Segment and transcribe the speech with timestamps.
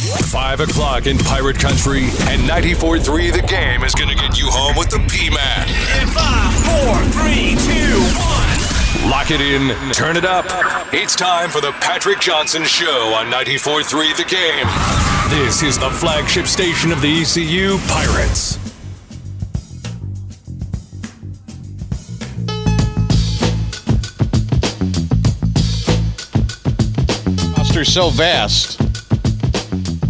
[0.00, 4.76] 5 o'clock in Pirate Country, and 94.3 The Game is going to get you home
[4.76, 5.68] with the P-Man.
[6.00, 9.10] In five, four, three, two, one.
[9.10, 10.46] Lock it in, turn it up.
[10.94, 15.38] It's time for the Patrick Johnson Show on 94.3 The Game.
[15.44, 18.58] This is the flagship station of the ECU Pirates.
[27.80, 28.79] roster so vast,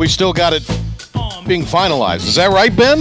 [0.01, 0.67] we still got it
[1.47, 2.27] being finalized.
[2.27, 3.01] Is that right, Ben?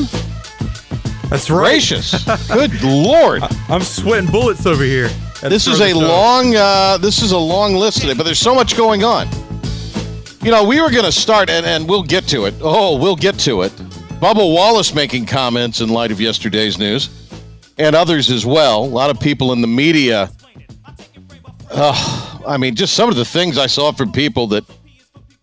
[1.30, 1.70] That's right.
[1.70, 2.26] Gracious.
[2.49, 3.41] Good lord.
[3.70, 5.07] I'm sweating bullets over here.
[5.41, 8.76] This is a long uh, this is a long list today, but there's so much
[8.76, 9.30] going on.
[10.41, 12.55] You know, we were going to start, and, and we'll get to it.
[12.59, 13.71] Oh, we'll get to it.
[14.20, 17.09] Bubba Wallace making comments in light of yesterday's news,
[17.77, 18.84] and others as well.
[18.84, 20.29] A lot of people in the media.
[21.71, 24.66] Uh, I mean, just some of the things I saw from people that.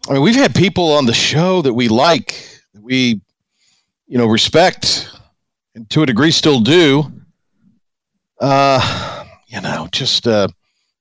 [0.08, 3.20] I mean, we've had people on the show that we like, that we,
[4.06, 5.10] you know, respect,
[5.74, 7.12] and to a degree still do.
[8.40, 10.46] Uh, you know, just uh,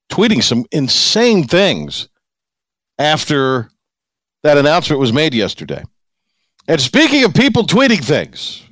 [0.10, 2.10] tweeting some insane things
[2.98, 3.70] after
[4.42, 5.84] that announcement was made yesterday.
[6.68, 8.64] And speaking of people tweeting things,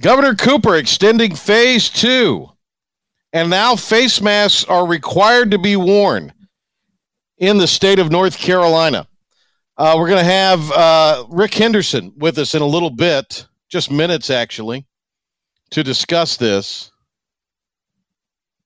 [0.00, 2.48] Governor Cooper extending phase two,
[3.34, 6.32] and now face masks are required to be worn
[7.36, 9.06] in the state of North Carolina.
[9.78, 13.92] Uh, we're going to have uh, Rick Henderson with us in a little bit, just
[13.92, 14.84] minutes actually,
[15.70, 16.90] to discuss this.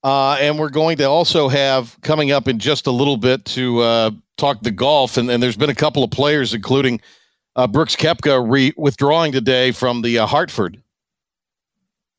[0.02, 3.80] Uh, and we're going to also have coming up in just a little bit to
[3.80, 5.18] uh, talk the golf.
[5.18, 6.98] And, and, there's been a couple of players, including
[7.56, 10.82] uh, Brooks Koepka, re- withdrawing today from the uh, Hartford.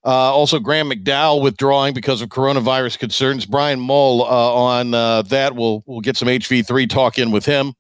[0.04, 3.48] Also, Graham McDowell withdrawing because of coronavirus concerns.
[3.48, 5.56] Brian Mull on that.
[5.56, 7.74] We'll we'll get some HV3 talk in with him.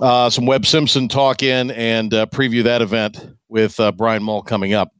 [0.00, 4.92] Some Webb Simpson talk in and preview that event with Brian Mull coming up.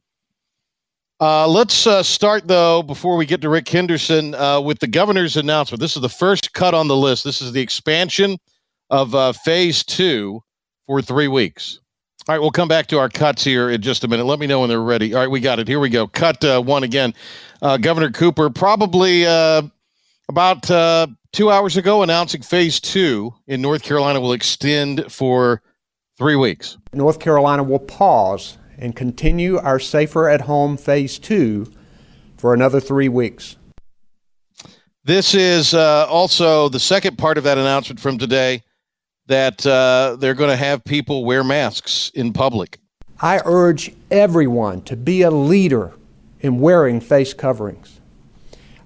[1.21, 5.37] Uh, let's uh, start, though, before we get to Rick Henderson, uh, with the governor's
[5.37, 5.79] announcement.
[5.79, 7.23] This is the first cut on the list.
[7.23, 8.39] This is the expansion
[8.89, 10.41] of uh, phase two
[10.87, 11.79] for three weeks.
[12.27, 14.25] All right, we'll come back to our cuts here in just a minute.
[14.25, 15.13] Let me know when they're ready.
[15.13, 15.67] All right, we got it.
[15.67, 16.07] Here we go.
[16.07, 17.13] Cut uh, one again.
[17.61, 19.27] Uh, Governor Cooper, probably
[20.31, 20.63] about
[21.31, 25.61] two hours ago, announcing phase two in North Carolina will extend for
[26.17, 26.77] three weeks.
[26.93, 31.71] North Carolina will pause and continue our Safer at Home Phase 2
[32.37, 33.57] for another three weeks.
[35.03, 38.63] This is uh, also the second part of that announcement from today
[39.27, 42.79] that uh, they're going to have people wear masks in public.
[43.21, 45.93] I urge everyone to be a leader
[46.39, 48.00] in wearing face coverings.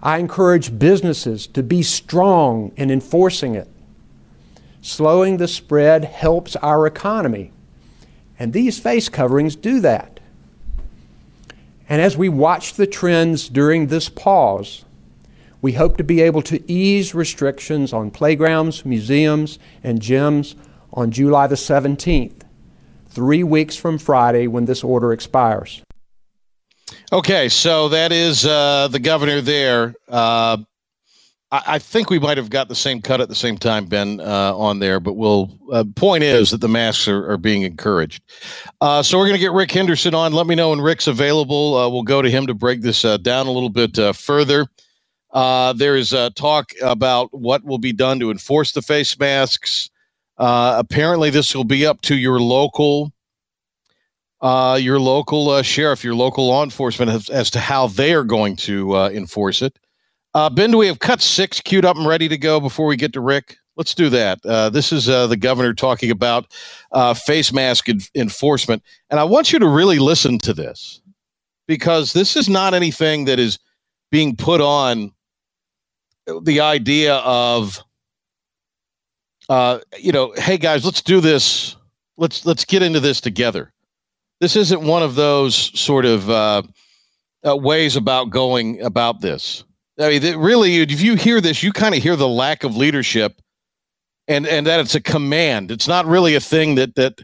[0.05, 3.67] I encourage businesses to be strong in enforcing it.
[4.81, 7.51] Slowing the spread helps our economy
[8.37, 10.19] and these face coverings do that.
[11.87, 14.85] And as we watch the trends during this pause,
[15.61, 20.55] we hope to be able to ease restrictions on playgrounds, museums, and gyms
[20.93, 22.41] on July the 17th,
[23.07, 25.84] three weeks from Friday when this order expires.
[27.11, 29.95] Okay, so that is uh, the governor there.
[30.07, 30.57] Uh,
[31.51, 34.53] I, think we might have got the same cut at the same time, Ben, uh,
[34.55, 34.99] on there.
[34.99, 35.57] But we'll.
[35.71, 38.21] Uh, point is that the masks are, are being encouraged.
[38.81, 40.33] Uh, so we're going to get Rick Henderson on.
[40.33, 41.77] Let me know when Rick's available.
[41.77, 44.67] Uh, we'll go to him to break this down a little bit further.
[45.33, 49.89] there is talk about what will be done to enforce the face masks.
[50.37, 53.13] apparently, this will be up to your local.
[54.79, 58.95] Your local sheriff, your local law enforcement, as, as, to how they are going to
[58.95, 59.77] enforce it.
[60.35, 62.97] Uh, ben, do we have cut six queued up and ready to go before we
[62.97, 63.57] get to Rick?
[63.77, 64.45] Let's do that.
[64.45, 66.51] Uh, this is uh, the governor talking about
[66.91, 68.83] uh, face mask en- enforcement.
[69.09, 71.01] And I want you to really listen to this
[71.67, 73.59] because this is not anything that is
[74.11, 75.13] being put on
[76.41, 77.81] the idea of,
[79.47, 81.77] uh, you know, hey guys, let's do this.
[82.17, 83.73] Let's let's get into this together.
[84.41, 86.63] This isn't one of those sort of uh,
[87.43, 89.63] ways about going about this.
[89.99, 93.41] I mean, really, if you hear this, you kind of hear the lack of leadership,
[94.27, 95.71] and and that it's a command.
[95.71, 97.21] It's not really a thing that that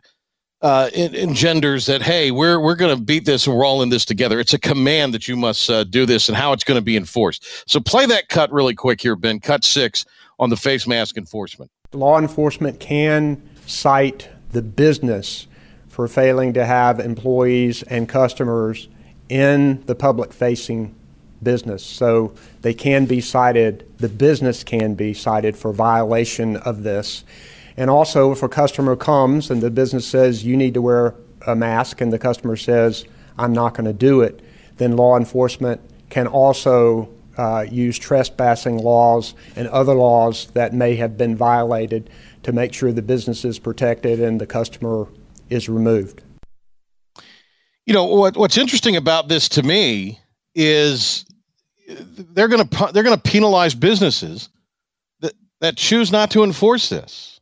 [0.62, 2.02] uh, engenders that.
[2.02, 4.40] Hey, we're we're going to beat this, and we're all in this together.
[4.40, 6.96] It's a command that you must uh, do this, and how it's going to be
[6.96, 7.69] enforced.
[7.69, 9.42] So play that cut really quick here, Ben.
[9.42, 10.06] Cut six
[10.40, 11.69] on the face mask enforcement.
[11.92, 15.48] Law enforcement can cite the business
[15.92, 18.88] for failing to have employees and customers
[19.28, 20.96] in the public facing
[21.44, 21.84] business.
[21.84, 27.26] So they can be cited, the business can be cited for violation of this.
[27.76, 31.14] And also, if a customer comes and the business says you need to wear
[31.46, 33.04] a mask and the customer says,
[33.38, 34.40] I'm not going to do it,
[34.78, 41.18] then law enforcement can also uh, use trespassing laws and other laws that may have
[41.18, 42.10] been violated
[42.44, 45.08] to make sure the business is protected and the customer
[45.51, 46.24] is removed.
[47.86, 50.19] You know what, what's interesting about this to me
[50.56, 51.25] is
[51.88, 54.50] they're going to they're going to penalize businesses
[55.19, 57.39] that that choose not to enforce this.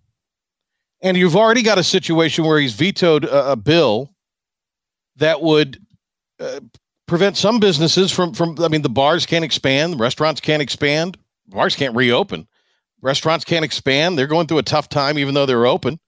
[1.02, 4.14] And you've already got a situation where he's vetoed a, a bill
[5.18, 5.80] that would
[6.40, 6.60] uh,
[7.08, 11.18] prevent some businesses from from I mean the bars can't expand, restaurants can't expand,
[11.48, 12.48] bars can't reopen.
[13.02, 14.18] Restaurants can't expand.
[14.18, 16.00] They're going through a tough time even though they're open.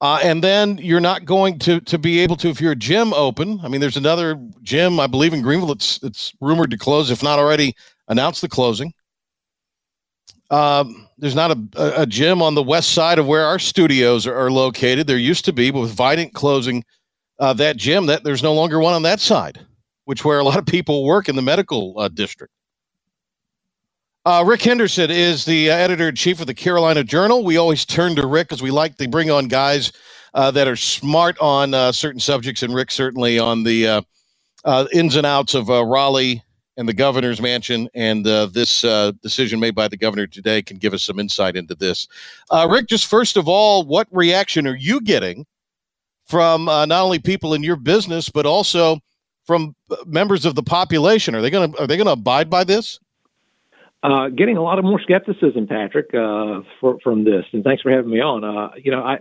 [0.00, 3.60] Uh, and then you're not going to to be able to if you're gym open.
[3.62, 5.72] I mean, there's another gym I believe in Greenville.
[5.72, 7.74] It's it's rumored to close, if not already
[8.08, 8.94] announced the closing.
[10.50, 14.34] Um, there's not a, a gym on the west side of where our studios are,
[14.34, 15.06] are located.
[15.06, 16.82] There used to be, but with Vidant closing
[17.38, 19.64] uh, that gym, that there's no longer one on that side,
[20.06, 22.52] which where a lot of people work in the medical uh, district.
[24.26, 27.42] Uh, Rick Henderson is the uh, editor in chief of the Carolina Journal.
[27.42, 29.92] We always turn to Rick because we like to bring on guys
[30.34, 34.02] uh, that are smart on uh, certain subjects, and Rick certainly on the uh,
[34.66, 36.42] uh, ins and outs of Raleigh
[36.76, 37.88] and the governor's mansion.
[37.94, 38.82] And this
[39.22, 42.06] decision made by the governor today can give us some insight into this.
[42.68, 45.46] Rick, just first of all, what reaction are you getting
[46.26, 48.98] from not only people in your business but also
[49.44, 49.74] from
[50.04, 51.34] members of the population?
[51.34, 53.00] Are they going to are they going to abide by this?
[54.02, 57.44] Uh, getting a lot of more skepticism, Patrick, uh, for, from this.
[57.52, 58.44] And thanks for having me on.
[58.44, 59.20] Uh, you know, I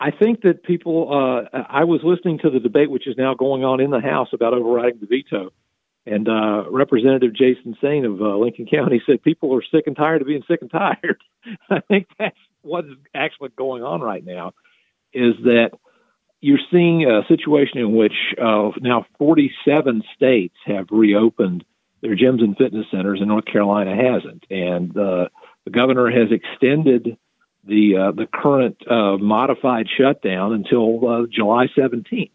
[0.00, 1.08] I think that people.
[1.12, 4.28] Uh, I was listening to the debate, which is now going on in the House
[4.32, 5.52] about overriding the veto,
[6.06, 10.20] and uh, Representative Jason Saine of uh, Lincoln County said people are sick and tired
[10.20, 11.22] of being sick and tired.
[11.70, 14.52] I think that's what's actually going on right now.
[15.12, 15.70] Is that
[16.40, 21.64] you're seeing a situation in which now 47 states have reopened
[22.04, 24.44] their gyms and fitness centers, and North Carolina hasn't.
[24.50, 25.28] And uh,
[25.64, 27.16] the governor has extended
[27.66, 32.30] the uh, the current uh, modified shutdown until uh, July 17th.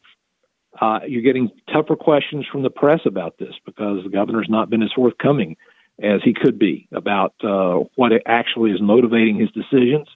[0.81, 4.81] Uh, you're getting tougher questions from the press about this because the governor's not been
[4.81, 5.55] as forthcoming
[6.01, 10.07] as he could be about uh, what actually is motivating his decisions.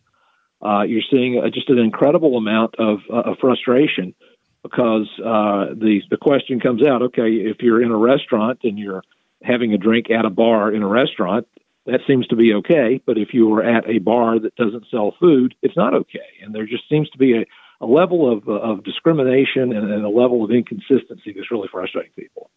[0.88, 4.16] you're seeing just an incredible amount of, of frustration
[4.64, 7.04] because the the question comes out.
[7.04, 9.04] Okay, if you're in a restaurant and you're
[9.44, 11.48] having a drink at a bar in a restaurant,
[11.86, 13.01] that seems to be okay.
[13.06, 16.19] But if you are at a bar that doesn't sell food, it's not okay.
[16.42, 17.45] And there just seems to be a,
[17.81, 22.50] a level of, of discrimination and, and, a level of inconsistency that's really frustrating people.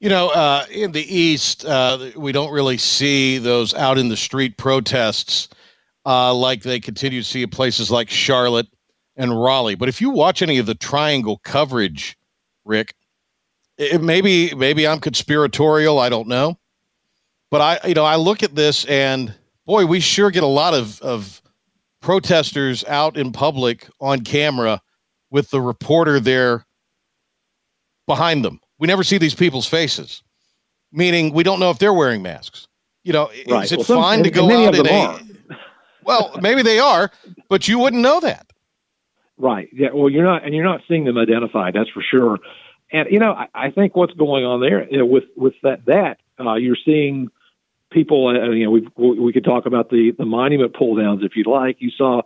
[0.00, 4.16] You know, uh, in the East, uh, we don't really see those out in the
[4.16, 5.48] street protests
[6.06, 8.66] uh, like they continue to see in places like Charlotte
[9.16, 9.74] and Raleigh.
[9.74, 12.16] But if you watch any of the triangle coverage,
[12.64, 12.94] Rick,
[13.80, 15.98] it, maybe maybe I'm conspiratorial.
[15.98, 16.58] I don't know,
[17.50, 19.34] but I you know I look at this and
[19.66, 21.40] boy, we sure get a lot of of
[22.00, 24.80] protesters out in public on camera
[25.30, 26.66] with the reporter there
[28.06, 28.60] behind them.
[28.78, 30.22] We never see these people's faces,
[30.92, 32.68] meaning we don't know if they're wearing masks.
[33.04, 33.64] You know, right.
[33.64, 35.18] is it well, some, fine to go out in a?
[36.04, 37.10] well, maybe they are,
[37.48, 38.46] but you wouldn't know that.
[39.38, 39.68] Right.
[39.72, 39.88] Yeah.
[39.94, 41.74] Well, you're not, and you're not seeing them identified.
[41.74, 42.38] That's for sure.
[42.92, 45.84] And you know, I, I think what's going on there you know, with with that
[45.86, 47.30] that uh, you're seeing
[47.90, 48.28] people.
[48.28, 51.46] Uh, you know, we we could talk about the the monument pull downs if you'd
[51.46, 51.76] like.
[51.80, 52.22] You saw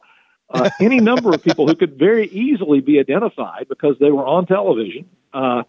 [0.51, 4.47] uh, any number of people who could very easily be identified because they were on
[4.47, 5.65] television, uh,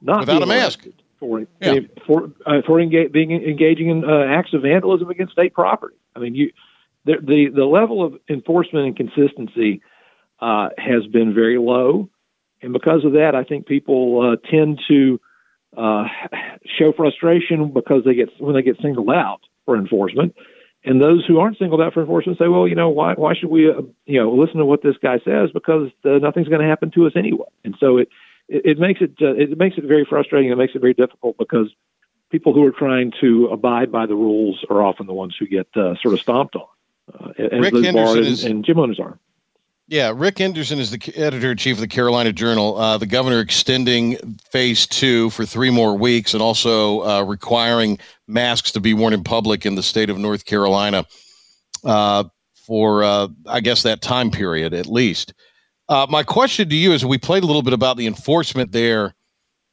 [0.00, 0.86] not without a mask
[1.18, 1.80] for yeah.
[2.06, 5.96] for uh, for engage, being engaging in uh, acts of vandalism against state property.
[6.16, 6.52] I mean, you
[7.04, 9.82] the the, the level of enforcement and consistency
[10.40, 12.08] uh, has been very low.
[12.62, 15.20] And because of that, I think people uh, tend to
[15.76, 16.04] uh,
[16.78, 20.34] show frustration because they get when they get singled out for enforcement.
[20.82, 23.50] And those who aren't singled out for enforcement say, "Well, you know, why why should
[23.50, 25.50] we, uh, you know, listen to what this guy says?
[25.52, 28.08] Because uh, nothing's going to happen to us anyway." And so it
[28.48, 30.50] it, it makes it uh, it makes it very frustrating.
[30.50, 31.68] It makes it very difficult because
[32.30, 35.68] people who are trying to abide by the rules are often the ones who get
[35.76, 36.66] uh, sort of stomped on,
[37.12, 39.18] uh, as Rick those Henderson is, and, and gym owners are.
[39.90, 42.78] Yeah, Rick Henderson is the editor in chief of the Carolina Journal.
[42.78, 48.70] Uh, the governor extending phase two for three more weeks and also uh, requiring masks
[48.70, 51.04] to be worn in public in the state of North Carolina
[51.82, 52.22] uh,
[52.54, 55.34] for, uh, I guess, that time period at least.
[55.88, 59.16] Uh, my question to you is we played a little bit about the enforcement there.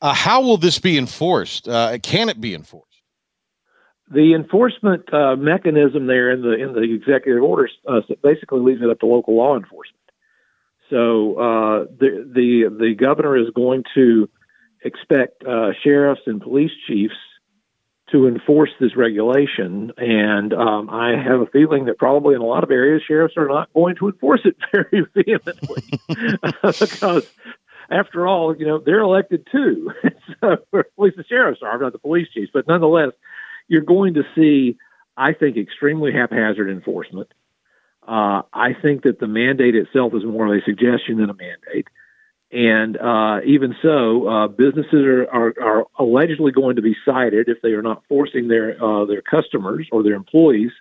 [0.02, 1.66] Uh, how will this be enforced?
[2.02, 2.88] can it be enforced?
[4.10, 8.90] the enforcement uh, mechanism there in the in the executive orders uh, basically leaves it
[8.90, 9.97] up to local law enforcement.
[10.90, 14.30] So uh, the the the governor is going to
[14.84, 17.16] expect uh, sheriffs and police chiefs
[18.12, 22.64] to enforce this regulation, and um, I have a feeling that probably in a lot
[22.64, 25.84] of areas sheriffs are not going to enforce it very vehemently
[26.80, 27.30] because.
[27.90, 29.94] After all, you know they're elected too,
[30.42, 32.52] so at least the sheriffs are, not the police chiefs.
[32.54, 33.14] But nonetheless,
[33.70, 34.76] you're going to see,
[35.16, 37.32] I think, extremely haphazard enforcement.
[38.08, 41.88] Uh, I think that the mandate itself is more of a suggestion than a mandate.
[42.50, 47.62] And uh, even so, uh, businesses are, are, are, allegedly going to be cited if
[47.62, 50.72] they are not forcing their uh, their customers or their employees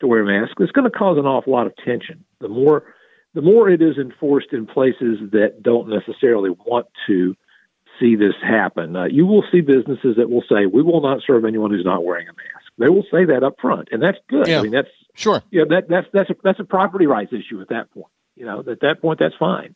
[0.00, 0.56] to wear masks.
[0.60, 2.22] It's going to cause an awful lot of tension.
[2.40, 2.84] The more
[3.32, 7.34] the more it is enforced in places that don't necessarily want to
[7.98, 8.94] see this happen.
[8.94, 12.04] Uh, you will see businesses that will say, "We will not serve anyone who's not
[12.04, 14.48] wearing a mask." They will say that up front, and that's good.
[14.48, 14.58] Yeah.
[14.58, 15.42] I mean, that's sure.
[15.50, 18.12] Yeah, that that's that's a, that's a property rights issue at that point.
[18.36, 19.74] You know, at that point, that's fine.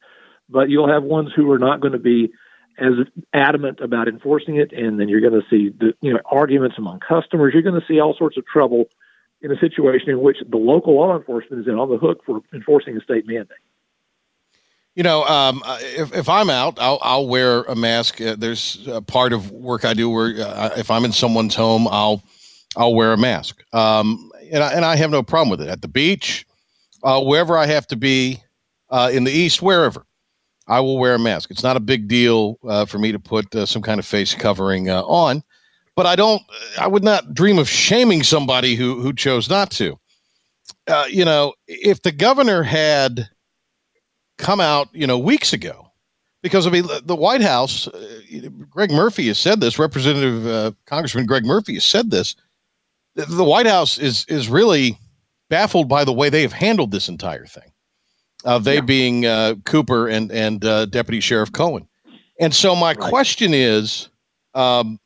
[0.48, 2.32] But you'll have ones who are not going to be
[2.78, 2.92] as
[3.32, 7.00] adamant about enforcing it, and then you're going to see the, you know arguments among
[7.00, 7.52] customers.
[7.52, 8.86] You're going to see all sorts of trouble
[9.42, 12.42] in a situation in which the local law enforcement is in on the hook for
[12.52, 13.58] enforcing a state mandate.
[14.94, 18.20] You know, um, uh, if, if I'm out, I'll, I'll wear a mask.
[18.20, 21.86] Uh, there's a part of work I do where uh, if I'm in someone's home,
[21.88, 22.22] I'll
[22.76, 23.62] I'll wear a mask.
[23.72, 26.46] Um, and I, and I have no problem with it at the beach,
[27.02, 28.42] uh, wherever I have to be,
[28.90, 30.04] uh, in the east, wherever.
[30.68, 31.50] I will wear a mask.
[31.50, 34.88] It's not a big deal uh, for me to put some kind of face covering
[34.88, 35.42] on,
[35.96, 36.42] but I don't.
[36.78, 39.98] I would not dream of shaming somebody who who chose not to.
[41.08, 43.28] you know, if the governor had
[44.40, 45.86] come out, you know, weeks ago.
[46.42, 49.78] Because I mean, the White House, uh, Greg Murphy has said this.
[49.78, 52.34] Representative uh, Congressman Greg Murphy has said this.
[53.14, 54.98] The, White House is is really
[55.48, 57.72] baffled by the way they have handled this entire thing.
[58.44, 58.80] Uh, they yeah.
[58.80, 61.86] being uh, Cooper and and uh, Deputy Sheriff Cohen.
[62.38, 62.98] And so my right.
[62.98, 64.08] question is,
[64.54, 64.98] um,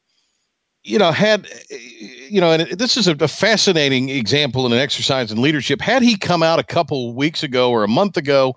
[0.84, 5.32] you know, had you know, and this is a, a fascinating example and an exercise
[5.32, 5.80] in leadership.
[5.80, 8.56] Had he come out a couple weeks ago or a month ago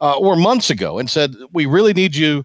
[0.00, 2.44] uh, or months ago and said, we really need you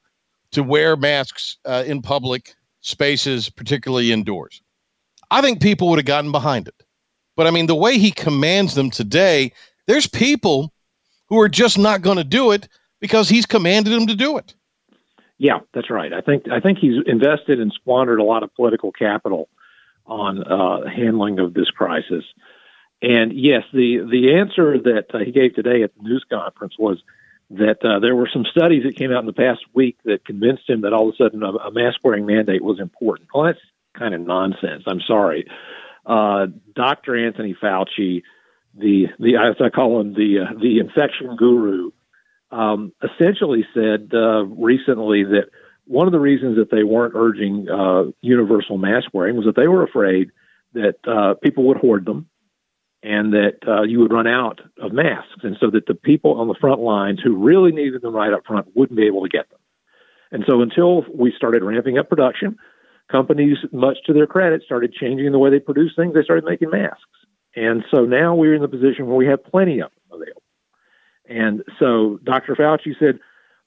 [0.51, 4.61] to wear masks uh, in public spaces, particularly indoors.
[5.31, 6.75] I think people would have gotten behind it.
[7.35, 9.53] But I mean, the way he commands them today,
[9.87, 10.73] there's people
[11.29, 12.67] who are just not going to do it
[12.99, 14.53] because he's commanded them to do it.
[15.37, 16.13] Yeah, that's right.
[16.13, 19.49] I think I think he's invested and squandered a lot of political capital
[20.05, 22.25] on uh, handling of this crisis.
[23.01, 27.01] And yes, the the answer that uh, he gave today at the news conference was
[27.49, 30.69] that uh, there were some studies that came out in the past week that convinced
[30.69, 33.29] him that all of a sudden a, a mask wearing mandate was important.
[33.33, 33.59] Well, that's
[33.97, 34.83] kind of nonsense.
[34.87, 35.45] I'm sorry.
[36.05, 37.15] Uh, Dr.
[37.25, 38.23] Anthony Fauci,
[38.77, 41.91] the the as I call him the uh, the infection guru,
[42.51, 45.49] um, essentially said uh, recently that
[45.85, 49.67] one of the reasons that they weren't urging uh, universal mask wearing was that they
[49.67, 50.31] were afraid
[50.73, 52.27] that uh, people would hoard them
[53.03, 56.47] and that uh, you would run out of masks, and so that the people on
[56.47, 59.49] the front lines who really needed them right up front wouldn't be able to get
[59.49, 59.59] them.
[60.31, 62.57] And so until we started ramping up production,
[63.11, 66.13] companies, much to their credit, started changing the way they produce things.
[66.13, 67.01] They started making masks,
[67.55, 70.41] and so now we're in the position where we have plenty of them available.
[71.25, 72.55] And so Dr.
[72.55, 73.19] Fauci said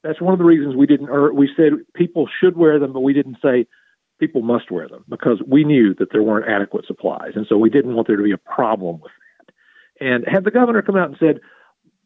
[0.02, 1.08] that's one of the reasons we didn't.
[1.08, 3.66] Or we said people should wear them, but we didn't say
[4.20, 7.70] people must wear them because we knew that there weren't adequate supplies, and so we
[7.70, 9.12] didn't want there to be a problem with
[9.46, 10.06] that.
[10.06, 11.40] and had the governor come out and said,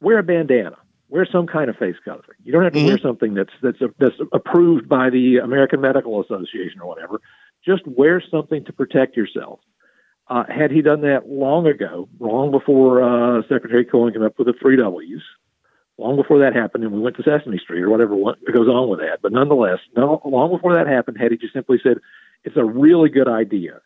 [0.01, 0.77] wear a bandana,
[1.09, 2.39] wear some kind of face covering.
[2.45, 2.89] You don't have to mm-hmm.
[2.89, 7.21] wear something that's that's a, that's approved by the American Medical Association or whatever.
[7.65, 9.61] Just wear something to protect yourself.
[10.29, 14.47] Uh, had he done that long ago, long before uh, Secretary Cohen came up with
[14.47, 15.23] the three W's,
[15.97, 19.01] long before that happened, and we went to Sesame Street or whatever goes on with
[19.01, 19.21] that.
[19.23, 21.99] But nonetheless, no, long before that happened, had he just simply said,
[22.45, 23.81] "It's a really good idea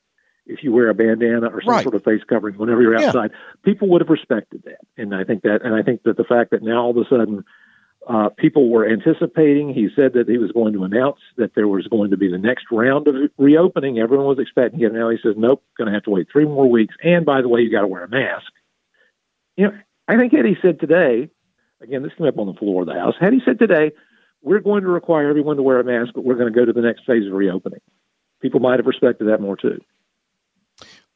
[0.47, 1.83] if you wear a bandana or some right.
[1.83, 3.39] sort of face covering whenever you're outside, yeah.
[3.65, 4.81] people would have respected that.
[4.97, 7.09] And I think that, and I think that the fact that now all of a
[7.09, 7.45] sudden
[8.09, 11.87] uh, people were anticipating, he said that he was going to announce that there was
[11.87, 13.99] going to be the next round of reopening.
[13.99, 14.93] Everyone was expecting it.
[14.93, 16.95] Now he says, nope, going to have to wait three more weeks.
[17.03, 18.51] And by the way, you got to wear a mask.
[19.57, 21.31] You know, I think had he said today,
[21.81, 23.93] again, this came up on the floor of the House, had he said today,
[24.43, 26.73] we're going to require everyone to wear a mask, but we're going to go to
[26.73, 27.81] the next phase of reopening.
[28.41, 29.81] People might have respected that more too.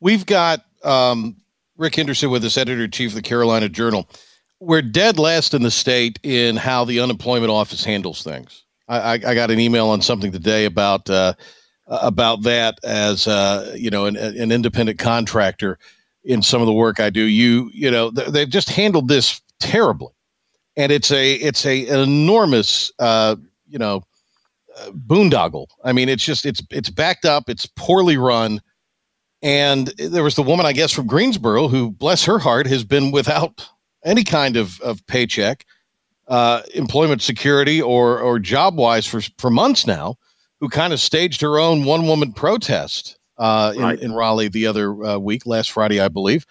[0.00, 1.36] We've got um,
[1.76, 4.08] Rick Henderson with us, editor in chief of the Carolina Journal.
[4.60, 8.64] We're dead last in the state in how the unemployment office handles things.
[8.88, 11.34] I, I, I got an email on something today about uh,
[11.86, 15.78] about that as uh, you know an, an independent contractor
[16.24, 17.22] in some of the work I do.
[17.22, 20.12] You you know th- they've just handled this terribly,
[20.76, 23.36] and it's a it's a an enormous uh,
[23.68, 24.02] you know
[24.78, 25.66] uh, boondoggle.
[25.84, 27.48] I mean, it's just it's it's backed up.
[27.48, 28.60] It's poorly run.
[29.46, 33.12] And there was the woman, I guess, from Greensboro who, bless her heart, has been
[33.12, 33.64] without
[34.04, 35.64] any kind of, of paycheck,
[36.26, 40.16] uh, employment security, or or job wise for for months now,
[40.58, 44.00] who kind of staged her own one woman protest uh, in, Right.
[44.00, 46.44] in Raleigh the other uh, week, last Friday, I believe.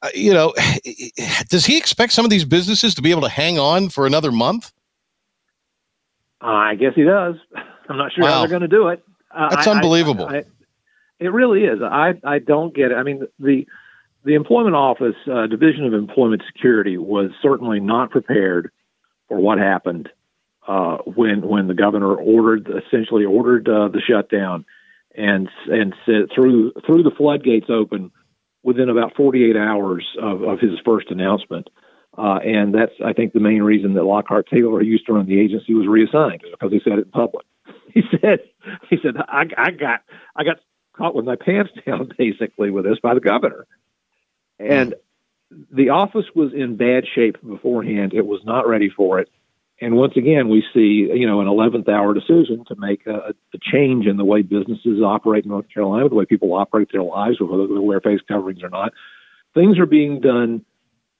[0.00, 0.54] Uh, you know,
[1.50, 4.32] does he expect some of these businesses to be able to hang on for another
[4.32, 4.72] month?
[6.40, 7.34] I guess he does.
[7.90, 8.30] I'm not sure Wow.
[8.30, 9.04] how they're going to do it.
[9.30, 10.26] Uh, That's I- I- unbelievable.
[10.26, 10.44] I-
[11.20, 11.80] it really is.
[11.82, 12.94] I I don't get it.
[12.94, 13.66] I mean, the
[14.24, 18.70] the employment office uh, division of employment security was certainly not prepared
[19.28, 20.08] for what happened
[20.66, 24.64] uh, when when the governor ordered essentially ordered uh, the shutdown
[25.14, 28.10] and and said through through the floodgates open
[28.62, 31.68] within about 48 hours of, of his first announcement.
[32.18, 35.40] Uh, and that's, I think, the main reason that Lockhart Taylor, used to run the
[35.40, 37.46] agency, was reassigned because he said it in public.
[37.92, 38.38] He said,
[38.88, 40.02] he said, I, I got,
[40.36, 40.58] I got
[40.92, 43.66] caught with my pants down basically with this by the governor,
[44.58, 44.94] and
[45.70, 48.12] the office was in bad shape beforehand.
[48.14, 49.28] It was not ready for it.
[49.80, 53.58] And once again, we see, you know, an 11th hour decision to make a, a
[53.72, 57.40] change in the way businesses operate in North Carolina, the way people operate their lives,
[57.40, 58.92] whether they wear face coverings or not.
[59.54, 60.64] Things are being done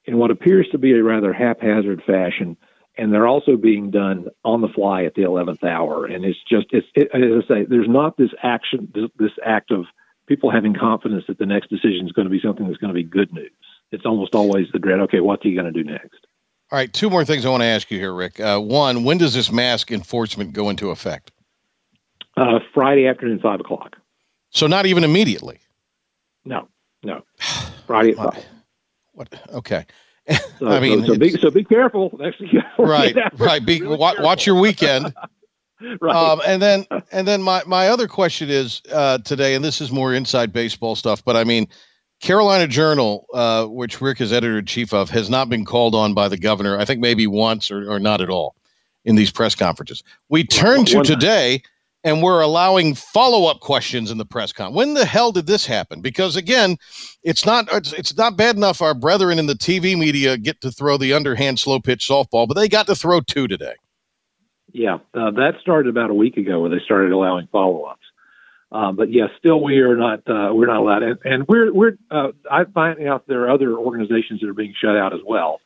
[0.05, 2.55] in what appears to be a rather haphazard fashion,
[2.97, 6.05] and they're also being done on the fly at the 11th hour.
[6.05, 9.71] And it's just, it's, it, as I say, there's not this action, this, this act
[9.71, 9.85] of
[10.27, 12.93] people having confidence that the next decision is going to be something that's going to
[12.93, 13.51] be good news.
[13.91, 16.27] It's almost always the dread, okay, what's he going to do next?
[16.71, 18.39] All right, two more things I want to ask you here, Rick.
[18.39, 21.31] Uh, one, when does this mask enforcement go into effect?
[22.37, 23.97] Uh, Friday afternoon, 5 o'clock.
[24.51, 25.59] So not even immediately.
[26.45, 26.69] No,
[27.03, 27.23] no.
[27.87, 28.45] Friday at 5.
[29.13, 29.41] What?
[29.53, 29.85] Okay.
[30.59, 32.11] So, I mean, so, so, be, so be careful
[32.77, 33.65] right, right.
[33.65, 35.13] Be, Really wa- watch your weekend.
[36.01, 36.15] right.
[36.15, 39.91] Um, and then, and then my my other question is uh, today, and this is
[39.91, 41.67] more inside baseball stuff, but I mean,
[42.21, 46.13] Carolina Journal, uh, which Rick is editor in chief of, has not been called on
[46.13, 46.77] by the governor.
[46.77, 48.55] I think maybe once or, or not at all
[49.03, 50.03] in these press conferences.
[50.29, 51.63] We turn to today,
[52.03, 54.73] and we're allowing follow up questions in the press con.
[54.73, 56.01] When the hell did this happen?
[56.01, 56.77] Because again,
[57.23, 60.71] it's not it's, it's not bad enough our brethren in the TV media get to
[60.71, 63.75] throw the underhand slow pitch softball, but they got to throw two today.
[64.73, 67.99] Yeah, uh, that started about a week ago when they started allowing follow-ups.
[68.71, 71.97] Uh, but yes, still we are not uh, we're not allowed, and, and we're we're
[72.09, 75.59] uh, I find out there are other organizations that are being shut out as well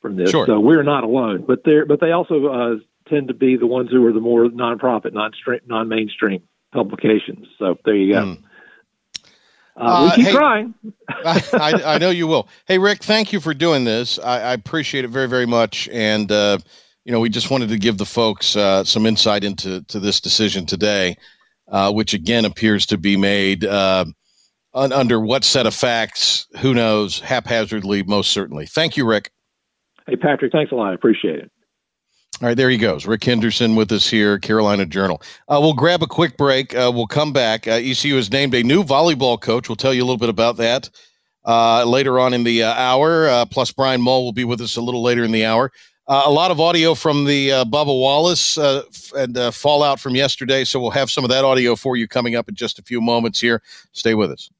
[0.00, 0.30] from this.
[0.30, 0.46] Sure.
[0.46, 2.74] So we're not alone, but they but they also uh,
[3.12, 5.32] tend to be the ones who are the more nonprofit, non
[5.66, 7.46] non mainstream publications.
[7.58, 8.24] So there you go.
[8.24, 8.32] Hmm.
[9.74, 10.74] Uh, Uh, we keep hey- trying.
[11.08, 12.48] I, I, I know you will.
[12.66, 14.18] Hey, Rick, thank you for doing this.
[14.18, 15.88] I, I appreciate it very, very much.
[15.90, 16.58] And, uh,
[17.04, 20.20] you know, we just wanted to give the folks uh, some insight into to this
[20.20, 21.16] decision today,
[21.68, 24.04] uh, which again appears to be made uh,
[24.74, 26.46] un- under what set of facts?
[26.60, 27.18] Who knows?
[27.20, 28.66] Haphazardly, most certainly.
[28.66, 29.30] Thank you, Rick.
[30.06, 30.90] Hey Patrick, thanks a lot.
[30.90, 31.50] I appreciate it.
[32.40, 33.06] All right, there he goes.
[33.06, 35.22] Rick Henderson with us here, Carolina Journal.
[35.48, 36.74] Uh, we'll grab a quick break.
[36.74, 37.68] Uh, we'll come back.
[37.68, 39.68] Uh, ECU has named a new volleyball coach.
[39.68, 40.90] We'll tell you a little bit about that
[41.44, 43.28] uh, later on in the uh, hour.
[43.28, 45.70] Uh, plus, Brian Mull will be with us a little later in the hour.
[46.08, 50.64] A lot of audio from the Bubba Wallace f- and fallout from yesterday.
[50.64, 53.00] So we'll have some of that audio for you coming up in just a few
[53.00, 53.62] moments here.
[53.92, 54.50] Stay with us.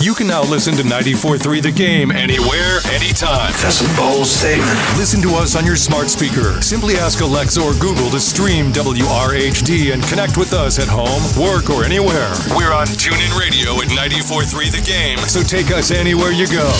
[0.00, 3.52] You can now listen to 94.3 The Game anywhere, anytime.
[3.62, 4.78] That's a bold statement.
[4.96, 6.60] Listen to us on your smart speaker.
[6.62, 11.68] Simply ask Alexa or Google to stream WRHD and connect with us at home, work,
[11.68, 12.30] or anywhere.
[12.56, 16.70] We're on TuneIn Radio at 94.3 The Game, so take us anywhere you go.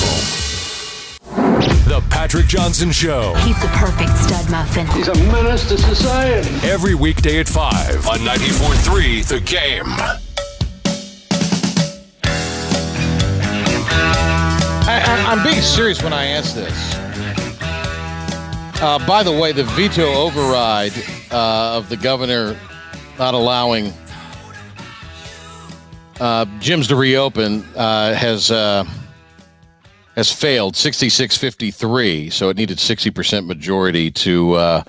[1.88, 4.86] The Patrick Johnson Show, He's the perfect stud muffin.
[4.88, 6.48] He's a menace to society.
[6.68, 10.27] every weekday at 5 on 94.3 The Game.
[15.26, 16.94] I'm being serious when I ask this.
[18.80, 20.92] Uh, by the way, the veto override
[21.30, 22.56] uh, of the governor
[23.18, 23.92] not allowing
[26.20, 28.84] uh, gyms to reopen uh, has uh,
[30.14, 32.32] has failed 66-53.
[32.32, 34.84] So it needed 60% majority to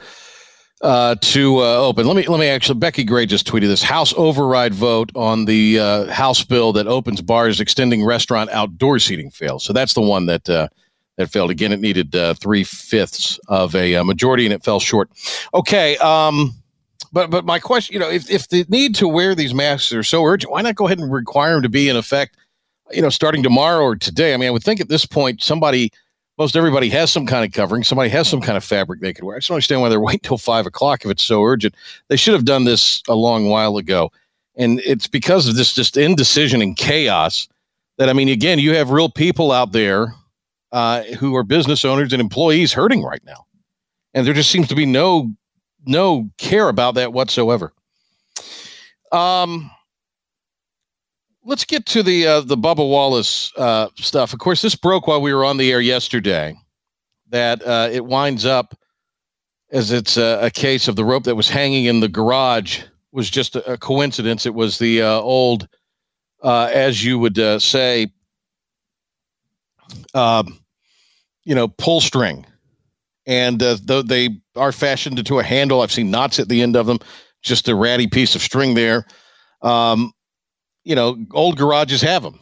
[0.81, 2.07] uh, to uh, open.
[2.07, 2.79] Let me let me actually.
[2.79, 7.21] Becky Gray just tweeted this: House override vote on the uh, House bill that opens
[7.21, 9.63] bars extending restaurant outdoor seating fails.
[9.65, 10.69] So that's the one that uh,
[11.17, 11.51] that failed.
[11.51, 15.09] Again, it needed uh, three fifths of a uh, majority, and it fell short.
[15.53, 16.53] Okay, um,
[17.11, 20.03] but but my question, you know, if if the need to wear these masks are
[20.03, 22.37] so urgent, why not go ahead and require them to be in effect,
[22.91, 24.33] you know, starting tomorrow or today?
[24.33, 25.91] I mean, I would think at this point somebody,
[26.39, 29.25] most everybody has some kind of covering, somebody has some kind of fabric they could
[29.25, 29.35] wear.
[29.35, 31.75] I just don't understand why they're waiting till five o'clock if it's so urgent.
[32.07, 34.11] They should have done this a long while ago,
[34.55, 37.47] and it's because of this just indecision and chaos
[37.97, 40.15] that I mean, again, you have real people out there
[40.71, 43.45] uh, who are business owners and employees hurting right now,
[44.13, 45.31] and there just seems to be no
[45.85, 47.73] no care about that whatsoever.
[49.11, 49.69] Um,
[51.49, 54.33] let's get to the uh, the Bubba Wallace uh, stuff.
[54.33, 56.55] Of course, this broke while we were on the air yesterday.
[57.29, 58.75] That uh, it winds up
[59.71, 62.81] as it's a, a, case of the rope that was hanging in the garage
[63.11, 64.47] was just a, a coincidence.
[64.47, 65.67] It was the uh, old,
[66.41, 68.11] uh, as you would uh, say,
[70.15, 70.59] um,
[71.43, 72.47] you know, pull string
[73.29, 76.75] and uh, though they are fashioned into a handle, I've seen knots at the end
[76.75, 76.97] of them.
[77.43, 79.05] Just a ratty piece of string there.
[79.61, 80.13] Um,
[80.83, 82.39] you know, old garages have them.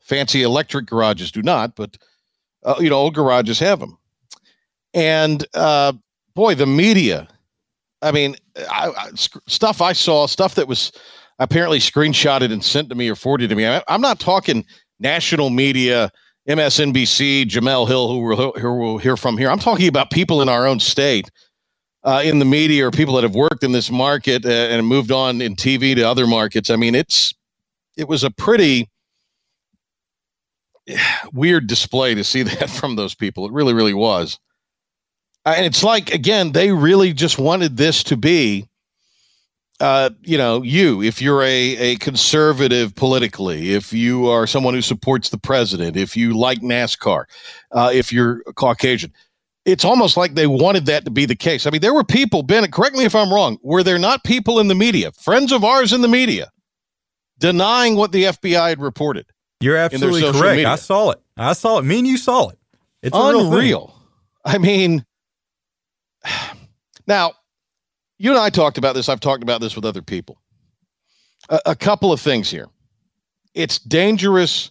[0.00, 1.98] Fancy electric garages do not, but
[2.64, 3.98] uh, you know, old garages have them.
[4.94, 5.92] And uh,
[6.34, 7.28] boy, the media.
[8.00, 10.92] I mean, I, I, stuff I saw, stuff that was
[11.38, 13.66] apparently screenshotted and sent to me or forwarded to me.
[13.66, 14.64] I, I'm not talking
[14.98, 16.10] national media
[16.48, 19.50] MSNBC, Jemele Hill, who we'll, who we'll hear from here.
[19.50, 21.30] I'm talking about people in our own state,
[22.04, 25.12] uh, in the media, or people that have worked in this market uh, and moved
[25.12, 26.70] on in TV to other markets.
[26.70, 27.34] I mean, it's
[27.98, 28.88] it was a pretty
[31.34, 33.44] weird display to see that from those people.
[33.44, 34.38] It really, really was.
[35.44, 38.68] Uh, and it's like again, they really just wanted this to be
[39.80, 44.82] uh, you know, you, if you're a, a conservative politically, if you are someone who
[44.82, 47.26] supports the president, if you like NASCAR,
[47.70, 49.12] uh, if you're Caucasian,
[49.64, 51.64] it's almost like they wanted that to be the case.
[51.64, 54.58] I mean, there were people, Ben, correct me if I'm wrong, were there not people
[54.58, 56.50] in the media, friends of ours in the media,
[57.38, 59.26] denying what the FBI had reported?
[59.60, 60.56] You're absolutely correct.
[60.56, 60.70] Media?
[60.70, 61.20] I saw it.
[61.36, 61.82] I saw it.
[61.82, 62.58] Me and you saw it.
[63.02, 63.94] It's unreal.
[64.44, 65.04] I mean,
[67.06, 67.32] now
[68.18, 69.08] you and I talked about this.
[69.08, 70.40] I've talked about this with other people.
[71.48, 72.66] A, a couple of things here.
[73.54, 74.70] It's dangerous.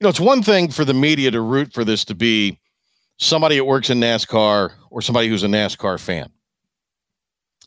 [0.00, 2.58] You know, it's one thing for the media to root for this to be
[3.18, 6.30] somebody that works in NASCAR or somebody who's a NASCAR fan.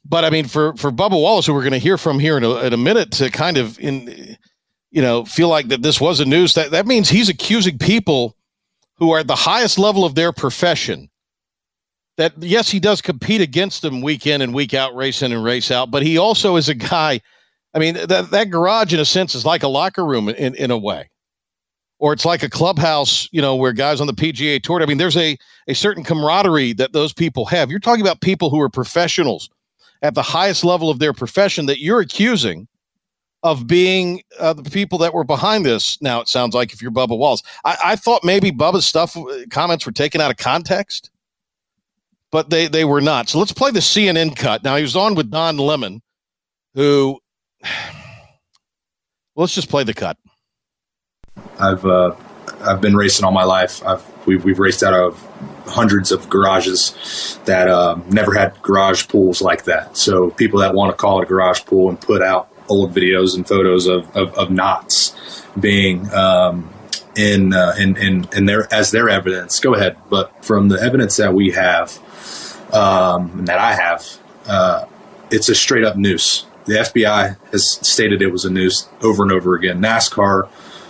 [0.05, 2.43] But I mean, for for Bubba Wallace, who we're going to hear from here in
[2.43, 4.28] a, in a minute, to kind of in
[4.91, 8.35] you know feel like that this was a news that that means he's accusing people
[8.97, 11.09] who are at the highest level of their profession
[12.19, 15.41] that yes, he does compete against them week in and week out, race in and
[15.41, 17.21] race out, but he also is a guy.
[17.73, 20.69] I mean, that, that garage, in a sense, is like a locker room in, in
[20.69, 21.09] a way,
[21.97, 24.81] or it's like a clubhouse, you know, where guys on the PGA Tour.
[24.81, 25.37] I mean, there's a,
[25.69, 27.71] a certain camaraderie that those people have.
[27.71, 29.49] You're talking about people who are professionals
[30.01, 32.67] at the highest level of their profession that you're accusing
[33.43, 36.01] of being uh, the people that were behind this.
[36.01, 39.25] Now, it sounds like if you're Bubba Walls, I, I thought maybe Bubba's stuff uh,
[39.49, 41.09] comments were taken out of context
[42.31, 43.29] but they they were not.
[43.29, 44.63] So let's play the CNN cut.
[44.63, 46.01] Now he was on with Don Lemon,
[46.73, 47.19] who
[49.35, 50.17] let's just play the cut.
[51.59, 52.15] I've uh,
[52.61, 53.83] I've been racing all my life.
[53.85, 55.25] I've we've we've raced out of
[55.65, 59.95] hundreds of garages that uh, never had garage pools like that.
[59.97, 63.35] So people that want to call it a garage pool and put out old videos
[63.35, 65.15] and photos of of, of knots
[65.59, 66.69] being um,
[67.15, 69.59] in, uh, in in in their as their evidence.
[69.59, 71.97] Go ahead, but from the evidence that we have,
[72.73, 74.05] um, that I have,
[74.47, 74.85] uh,
[75.31, 76.45] it's a straight up noose.
[76.65, 79.81] The FBI has stated it was a noose over and over again.
[79.81, 80.49] NASCAR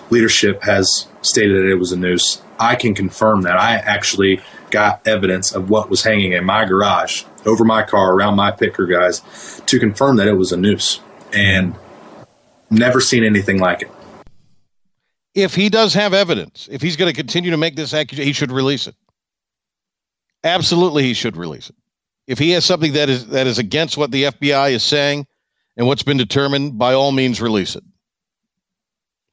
[0.09, 2.41] leadership has stated that it was a noose.
[2.59, 3.57] I can confirm that.
[3.57, 8.35] I actually got evidence of what was hanging in my garage, over my car, around
[8.35, 9.21] my picker guys,
[9.65, 10.99] to confirm that it was a noose.
[11.33, 11.75] And
[12.69, 13.91] never seen anything like it.
[15.35, 18.33] If he does have evidence, if he's going to continue to make this accusation, he
[18.33, 18.95] should release it.
[20.43, 21.75] Absolutely, he should release it.
[22.27, 25.27] If he has something that is that is against what the FBI is saying
[25.77, 27.83] and what's been determined, by all means, release it.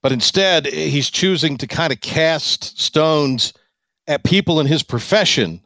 [0.02, 3.52] But instead, he's choosing to kind of cast stones
[4.06, 5.60] at people in his profession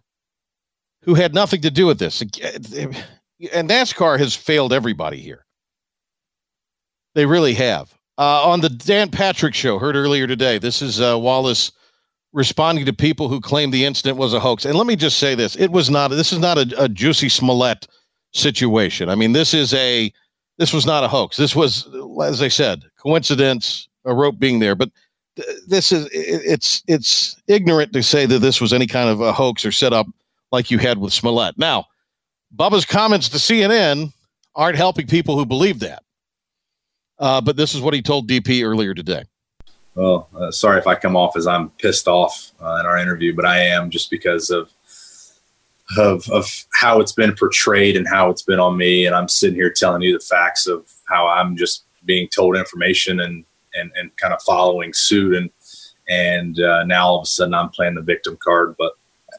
[1.03, 2.21] who had nothing to do with this.
[2.21, 2.31] And
[3.69, 5.45] NASCAR has failed everybody here.
[7.15, 7.93] They really have.
[8.19, 11.73] Uh, on the Dan Patrick show, heard earlier today, this is uh, Wallace
[12.33, 14.65] responding to people who claim the incident was a hoax.
[14.65, 16.09] And let me just say this: it was not.
[16.09, 17.89] This is not a, a Jussie Smollett
[18.33, 19.09] situation.
[19.09, 20.13] I mean, this is a.
[20.59, 21.39] This was not a hoax.
[21.39, 21.89] This was,
[22.23, 24.75] as I said, coincidence, a rope being there.
[24.75, 24.91] But
[25.37, 29.33] th- this is it's it's ignorant to say that this was any kind of a
[29.33, 30.07] hoax or setup
[30.53, 31.57] like you had with Smollett.
[31.57, 31.87] Now,
[32.55, 34.13] Bubba's comments to CNN
[34.55, 36.03] aren't helping people who believe that.
[37.21, 39.25] Uh, but this is what he told DP earlier today.
[39.95, 43.37] Well, uh, sorry if I come off as I'm pissed off uh, in our interview,
[43.37, 44.73] but I am just because of
[45.99, 49.57] of of how it's been portrayed and how it's been on me, and I'm sitting
[49.57, 54.17] here telling you the facts of how I'm just being told information and and and
[54.17, 55.51] kind of following suit, and
[56.09, 58.77] and uh, now all of a sudden I'm playing the victim card.
[58.79, 58.93] But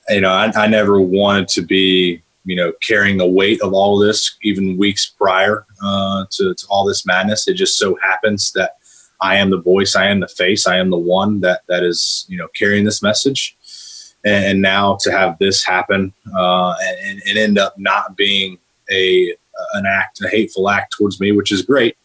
[0.10, 3.97] you know, I, I never wanted to be you know carrying the weight of all
[3.97, 7.47] this, even weeks prior uh, to, to all this madness.
[7.47, 8.77] It just so happens that
[9.19, 12.25] I am the voice, I am the face, I am the one that that is
[12.27, 13.58] you know carrying this message.
[14.23, 18.60] And, now to have this happen uh, and, and end up not being
[18.91, 19.36] a
[19.73, 21.97] an act, a hateful act towards me, which is great.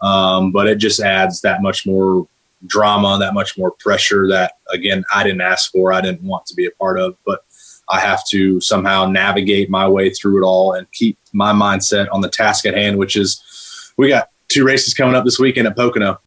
[0.00, 2.28] Um, but it just adds that much more
[2.66, 6.54] drama, that much more pressure that again I didn't ask for, I didn't want to
[6.54, 7.44] be a part of, but
[7.88, 12.20] I have to somehow navigate my way through it all and keep my mindset on
[12.20, 15.76] the task at hand, which is we got two races coming up this weekend at
[15.76, 16.20] Pocono.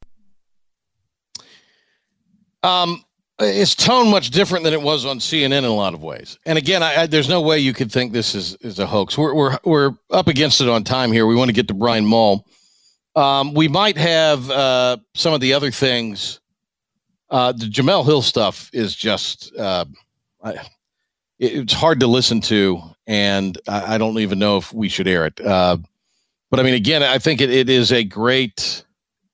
[2.64, 3.04] Um,
[3.40, 6.38] it's tone much different than it was on CNN in a lot of ways.
[6.46, 9.18] And again, I, I, there's no way you could think this is, is a hoax.
[9.18, 11.26] We're, we're, we're up against it on time here.
[11.26, 12.46] We want to get to Brian Mull.
[13.16, 16.42] Um, we might have uh, some of the other things.
[17.30, 19.86] Uh, the Jemele Hill stuff is just, uh,
[20.44, 20.56] I,
[21.40, 25.08] it, it's hard to listen to, and I, I, don't even know if we should
[25.08, 25.40] air it.
[25.42, 25.78] Uh,
[26.52, 28.84] but I mean, again, I think it, it is a great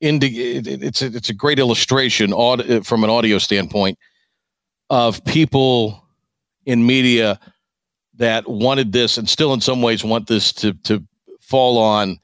[0.02, 3.98] indi- it, it's a, it's a great illustration aud- from an audio standpoint
[4.90, 6.04] of people
[6.66, 7.40] in media
[8.16, 11.04] that wanted this and still in some ways want this to to
[11.42, 12.20] fall on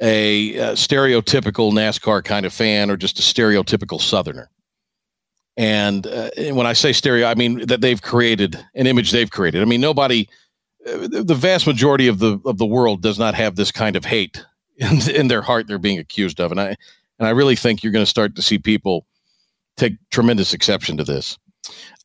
[0.00, 4.50] a, a stereotypical NASCAR kind of fan or just a stereotypical Southerner.
[5.56, 9.62] And uh, when I say stereo, I mean that they've created an image they've created.
[9.62, 10.28] I mean nobody,
[10.86, 14.04] uh, the vast majority of the of the world does not have this kind of
[14.04, 14.44] hate
[14.76, 16.50] in, in their heart they're being accused of.
[16.50, 16.76] And I
[17.18, 19.06] and I really think you're going to start to see people
[19.76, 21.38] take tremendous exception to this.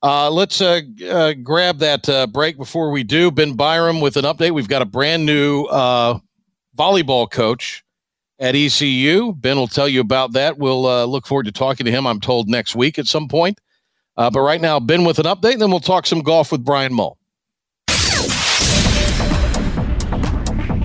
[0.03, 3.29] Uh, let's uh, uh, grab that uh, break before we do.
[3.29, 4.51] Ben Byram with an update.
[4.51, 6.17] We've got a brand new uh,
[6.75, 7.83] volleyball coach
[8.41, 9.33] at ECU.
[9.33, 10.57] Ben will tell you about that.
[10.57, 13.61] We'll uh, look forward to talking to him, I'm told, next week at some point.
[14.17, 16.93] but right now, Ben with an update, and then we'll talk some golf with Brian
[16.93, 17.17] Mull.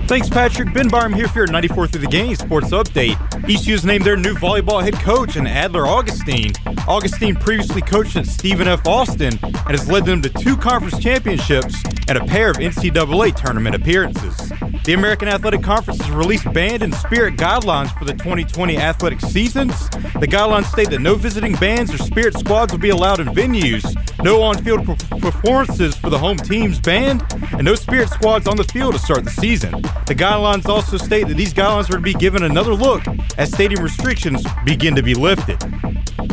[0.07, 0.73] Thanks, Patrick.
[0.73, 3.17] Ben Byram here for your 94 through the game sports update.
[3.43, 6.53] ECU has named their new volleyball head coach in Adler Augustine.
[6.87, 8.87] Augustine previously coached at Stephen F.
[8.87, 13.75] Austin and has led them to two conference championships and a pair of NCAA tournament
[13.75, 14.49] appearances.
[14.85, 19.89] The American Athletic Conference has released band and spirit guidelines for the 2020 athletic seasons.
[19.89, 23.83] The guidelines state that no visiting bands or spirit squads will be allowed in venues,
[24.23, 24.85] no on field
[25.19, 29.25] performances for the home team's band, and no spirit squads on the field to start
[29.25, 29.83] the season.
[30.05, 33.03] The guidelines also state that these guidelines are to be given another look
[33.37, 35.57] as stadium restrictions begin to be lifted.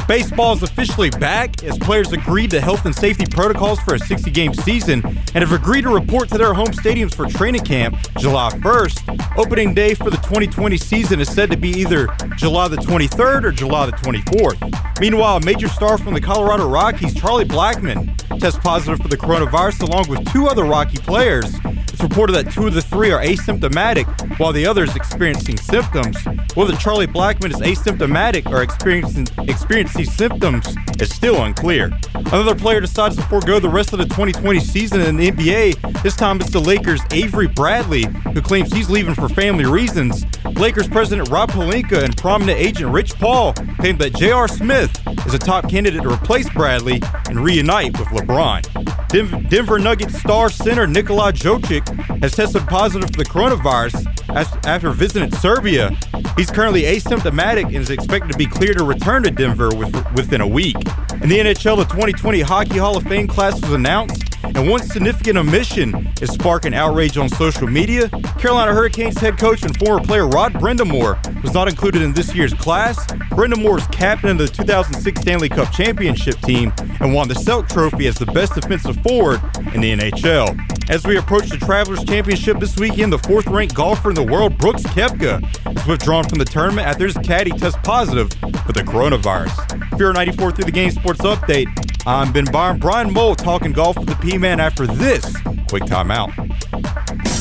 [0.07, 4.31] Baseball is officially back as players agreed to health and safety protocols for a 60
[4.31, 8.51] game season and have agreed to report to their home stadiums for training camp July
[8.51, 9.39] 1st.
[9.39, 13.53] Opening day for the 2020 season is said to be either July the 23rd or
[13.53, 15.01] July the 24th.
[15.01, 19.89] Meanwhile, a major star from the Colorado Rockies, Charlie Blackmon, tests positive for the coronavirus
[19.89, 21.55] along with two other Rocky players.
[22.05, 26.19] Reported that two of the three are asymptomatic, while the other is experiencing symptoms.
[26.55, 31.91] Whether Charlie Blackmon is asymptomatic or experiencing, experiencing symptoms is still unclear.
[32.15, 36.03] Another player decides to forego the rest of the 2020 season in the NBA.
[36.03, 40.27] This time it's the Lakers' Avery Bradley, who claims he's leaving for family reasons.
[40.45, 44.47] Lakers president Rob Pelinka and prominent agent Rich Paul claim that J.R.
[44.47, 44.95] Smith
[45.27, 49.49] is a top candidate to replace Bradley and reunite with LeBron.
[49.49, 55.91] Denver Nuggets star center Nikola Jokic has tested positive for the coronavirus after visiting Serbia.
[56.37, 59.71] He's currently asymptomatic and is expected to be cleared to return to Denver
[60.15, 60.77] within a week.
[61.23, 65.39] In the NHL, the 2020 Hockey Hall of Fame class was announced, and one significant
[65.39, 68.09] omission is sparking outrage on social media.
[68.39, 72.55] Carolina Hurricanes head coach and former player Rod Brind'Amour was not included in this year's
[72.55, 73.05] class.
[73.31, 78.07] Brind'Amour is captain of the 2006 Stanley Cup championship team and won the Selke Trophy
[78.07, 79.41] as the best defensive forward
[79.75, 80.59] in the NHL.
[80.91, 84.59] As we approach the Travelers Championship this weekend, the fourth ranked golfer in the world,
[84.59, 85.43] Brooks Koepka,
[85.77, 88.31] is withdrawn from the tournament after his caddy tests positive
[88.67, 89.99] for the coronavirus.
[89.99, 91.94] Fear 94 through the game sports update.
[92.07, 95.25] I'm Ben Byram, Brian Mull talking golf with the P Man after this
[95.69, 96.33] quick timeout.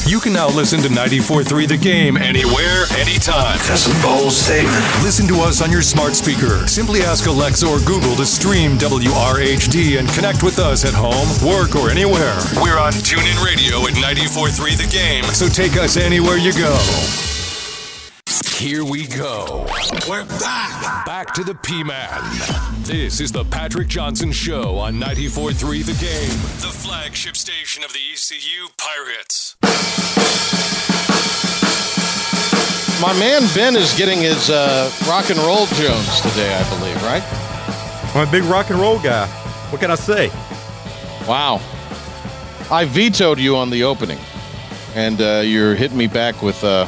[0.07, 3.57] You can now listen to 94.3 The Game anywhere, anytime.
[3.67, 4.83] That's a bold statement.
[5.01, 6.65] Listen to us on your smart speaker.
[6.67, 11.75] Simply ask Alexa or Google to stream WRHD and connect with us at home, work,
[11.75, 12.37] or anywhere.
[12.61, 17.42] We're on TuneIn Radio at 94.3 The Game, so take us anywhere you go.
[18.57, 19.65] Here we go.
[20.07, 21.05] We're back.
[21.05, 22.21] Back to the P Man.
[22.83, 26.29] This is the Patrick Johnson Show on 94.3 The Game,
[26.61, 29.57] the flagship station of the ECU Pirates.
[33.01, 37.23] My man Ben is getting his uh, rock and roll Jones today, I believe, right?
[38.15, 39.27] I'm a big rock and roll guy.
[39.71, 40.29] What can I say?
[41.27, 41.59] Wow.
[42.71, 44.19] I vetoed you on the opening,
[44.95, 46.87] and uh, you're hitting me back with uh,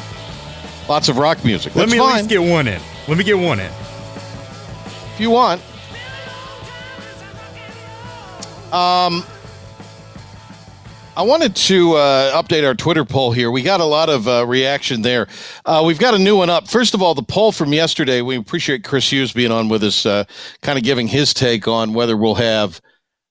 [0.88, 1.76] lots of rock music.
[1.76, 2.82] Let me fine at least get one in.
[3.08, 3.72] Let me get one in.
[3.72, 5.62] if you want.
[8.74, 9.24] Um,
[11.18, 13.50] I wanted to uh, update our Twitter poll here.
[13.50, 15.28] We got a lot of uh, reaction there.
[15.66, 16.68] Uh, we've got a new one up.
[16.68, 18.22] First of all, the poll from yesterday.
[18.22, 20.26] We appreciate Chris Hughes being on with us, uh,
[20.62, 22.82] kind of giving his take on whether we'll have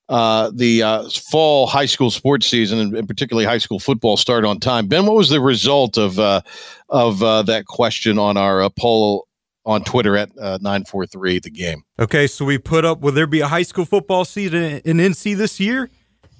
[0.09, 4.61] uh, the uh, fall high school sports season, and, particularly high school football, start on
[4.61, 4.87] time.
[4.87, 6.43] Ben, what was the result of uh,
[6.89, 9.27] of uh, that question on our uh, poll
[9.65, 11.83] on Twitter at uh, nine four three the game?
[11.99, 15.37] Okay, so we put up will there be a high school football season in NC
[15.37, 15.91] this year?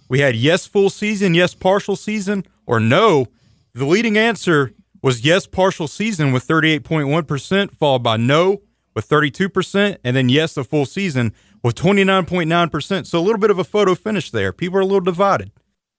[0.09, 3.27] We had yes full season, yes partial season, or no.
[3.73, 4.73] The leading answer
[5.03, 8.63] was yes partial season with 38.1%, followed by no
[8.95, 11.33] with 32%, and then yes a full season
[11.65, 13.07] with 29.9%.
[13.07, 14.53] So a little bit of a photo finish there.
[14.53, 15.51] People are a little divided.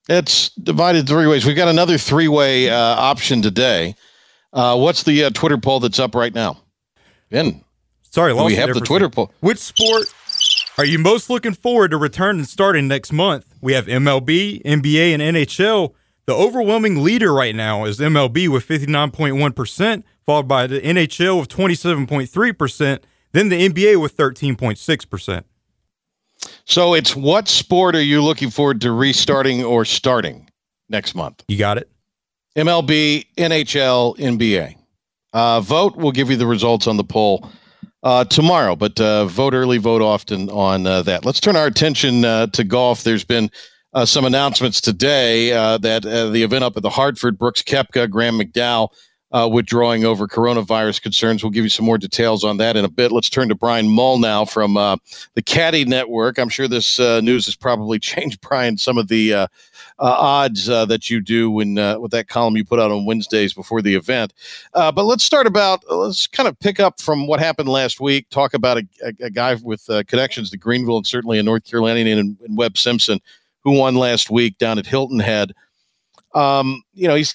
[0.08, 1.44] It's divided three ways.
[1.44, 3.96] We've got another three way uh, option today.
[4.52, 6.62] Uh, what's the uh, Twitter poll that's up right now?
[7.28, 7.64] Ben,
[8.02, 9.32] Sorry, lost we have the Twitter poll.
[9.40, 10.06] Which sport
[10.78, 13.44] are you most looking forward to returning and starting next month?
[13.60, 15.92] We have MLB, NBA, and NHL.
[16.26, 23.00] The overwhelming leader right now is MLB with 59.1%, followed by the NHL with 27.3%,
[23.32, 25.44] then the NBA with 13.6%.
[26.64, 30.48] So it's what sport are you looking forward to restarting or starting
[30.88, 31.44] next month?
[31.48, 31.90] You got it?
[32.56, 34.76] MLB, NHL, NBA.
[35.32, 35.96] Uh, vote.
[35.96, 37.50] We'll give you the results on the poll
[38.02, 41.24] uh, tomorrow, but uh, vote early, vote often on uh, that.
[41.26, 43.02] Let's turn our attention uh, to golf.
[43.02, 43.50] There's been
[43.92, 48.08] uh, some announcements today uh, that uh, the event up at the Hartford, Brooks Koepka,
[48.08, 48.88] Graham McDowell
[49.36, 51.42] uh, withdrawing over coronavirus concerns.
[51.42, 53.12] We'll give you some more details on that in a bit.
[53.12, 54.96] Let's turn to Brian Mull now from uh,
[55.34, 56.38] the Caddie Network.
[56.38, 59.46] I'm sure this uh, news has probably changed, Brian, some of the uh,
[59.98, 63.52] uh, odds uh, that you do when with that column you put out on Wednesdays
[63.52, 64.32] before the event.
[64.72, 68.30] But let's start about let's kind of pick up from what happened last week.
[68.30, 72.18] Talk about a, a, a guy with connections to Greenville and certainly a North Carolinian
[72.18, 73.20] and, and Webb Simpson,
[73.60, 75.52] who won last week down at Hilton Head.
[76.34, 77.34] Um, you know, he's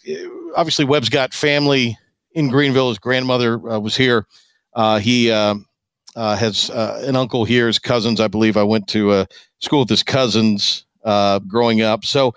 [0.56, 1.98] obviously Webb's got family
[2.34, 2.90] in Greenville.
[2.90, 4.26] His grandmother uh, was here.
[4.74, 5.66] Uh, he um
[6.16, 8.20] uh, has an uncle here, his cousins.
[8.20, 9.26] I believe I went to
[9.60, 10.86] school with his cousins
[11.48, 12.04] growing up.
[12.04, 12.36] So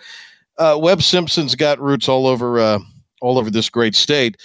[0.59, 2.81] Webb Simpson's got roots all over
[3.21, 4.37] all over this great state.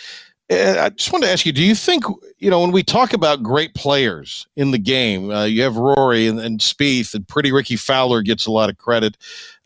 [0.50, 2.06] And I just wanted to ask you: Do you think
[2.40, 6.28] you know when we talk about great players in the game, uh, you have Rory
[6.28, 9.16] and, and Spieth, and Pretty Ricky Fowler gets a lot of credit.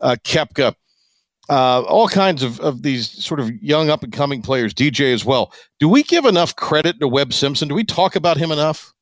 [0.02, 0.74] Uh, Koepka,
[1.48, 5.24] uh, all kinds of, of these sort of young up and coming players, DJ as
[5.24, 5.52] well.
[5.78, 7.68] Do we give enough credit to Webb Simpson?
[7.68, 8.92] Do we talk about him enough?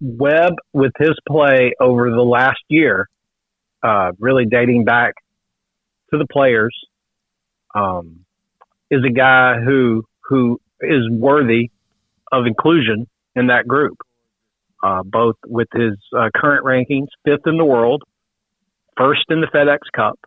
[0.00, 3.08] Webb, with his play over the last year,
[3.82, 5.14] uh, really dating back
[6.12, 6.76] to the players,
[7.74, 8.24] um,
[8.90, 11.70] is a guy who who is worthy
[12.32, 13.98] of inclusion in that group.
[14.82, 18.02] Uh, both with his uh, current rankings, fifth in the world,
[18.96, 20.18] first in the FedEx Cup,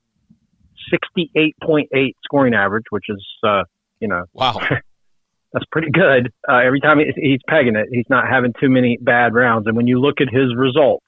[0.93, 3.63] 68.8 scoring average, which is, uh,
[3.99, 4.59] you know, Wow.
[5.53, 6.31] that's pretty good.
[6.49, 9.67] Uh, every time he- he's pegging it, he's not having too many bad rounds.
[9.67, 11.05] And when you look at his results,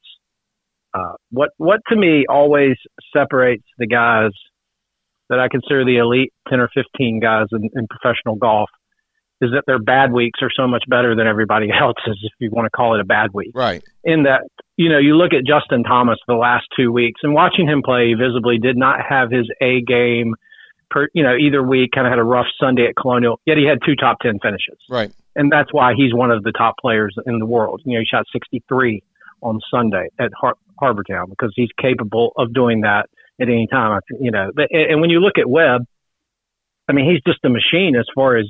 [0.94, 2.76] uh, what what to me always
[3.16, 4.32] separates the guys
[5.30, 8.70] that I consider the elite ten or fifteen guys in, in professional golf
[9.42, 12.66] is that their bad weeks are so much better than everybody else's, if you want
[12.66, 13.84] to call it a bad week Right.
[14.04, 14.44] in that
[14.78, 18.08] you know you look at Justin Thomas the last two weeks and watching him play
[18.10, 20.36] he visibly did not have his A game
[20.90, 23.66] per you know either week kind of had a rough Sunday at Colonial yet he
[23.66, 25.12] had two top 10 finishes Right.
[25.36, 28.06] and that's why he's one of the top players in the world you know he
[28.06, 29.04] shot 63
[29.42, 33.10] on Sunday at Har- Harbour Town because he's capable of doing that
[33.42, 35.82] at any time you know but, and and when you look at Webb
[36.88, 38.46] I mean he's just a machine as far as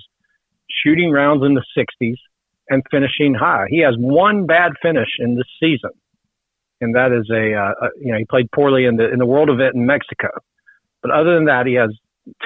[0.83, 2.17] shooting rounds in the 60s
[2.69, 3.65] and finishing high.
[3.69, 5.91] He has one bad finish in this season,
[6.81, 9.25] and that is a, uh, a you know he played poorly in the in the
[9.25, 10.29] World event in Mexico.
[11.01, 11.89] But other than that, he has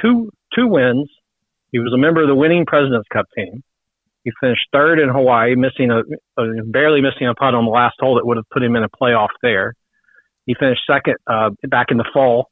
[0.02, 1.10] two two wins.
[1.72, 3.64] He was a member of the winning Presidents Cup team.
[4.24, 6.02] He finished third in Hawaii, missing a,
[6.42, 8.84] a barely missing a putt on the last hole that would have put him in
[8.84, 9.74] a playoff there.
[10.46, 12.50] He finished second uh, back in the fall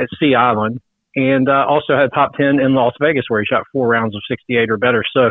[0.00, 0.80] at Sea Island,
[1.14, 4.22] and uh, also had top ten in Las Vegas where he shot four rounds of
[4.28, 5.04] 68 or better.
[5.14, 5.30] So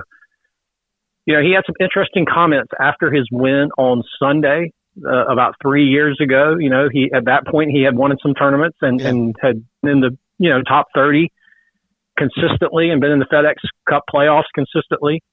[1.25, 4.71] you know, he had some interesting comments after his win on Sunday
[5.05, 6.57] uh, about three years ago.
[6.59, 9.07] You know, he at that point he had won in some tournaments and, yeah.
[9.07, 11.31] and had been in the you know top thirty
[12.17, 13.55] consistently and been in the FedEx
[13.89, 15.23] Cup playoffs consistently.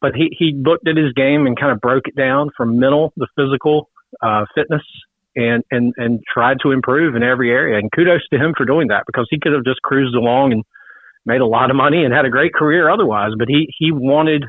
[0.00, 3.12] But he he looked at his game and kind of broke it down from mental,
[3.16, 3.90] the physical,
[4.22, 4.82] uh, fitness,
[5.36, 7.78] and and and tried to improve in every area.
[7.78, 10.64] And kudos to him for doing that because he could have just cruised along and
[11.26, 13.32] made a lot of money and had a great career otherwise.
[13.38, 14.46] But he he wanted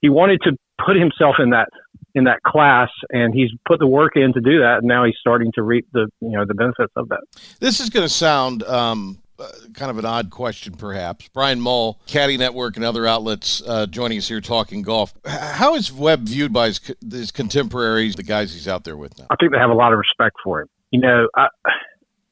[0.00, 0.52] he wanted to
[0.84, 1.68] put himself in that
[2.14, 5.16] in that class and he's put the work in to do that and now he's
[5.20, 7.20] starting to reap the you know the benefits of that.
[7.60, 11.28] This is going to sound um, uh, kind of an odd question perhaps.
[11.28, 15.14] Brian mull caddie network and other outlets uh, joining us here talking golf.
[15.26, 16.80] How is webb viewed by his,
[17.10, 19.26] his, contemporaries the guys he's out there with now?
[19.30, 20.68] I think they have a lot of respect for him.
[20.90, 21.48] You know I,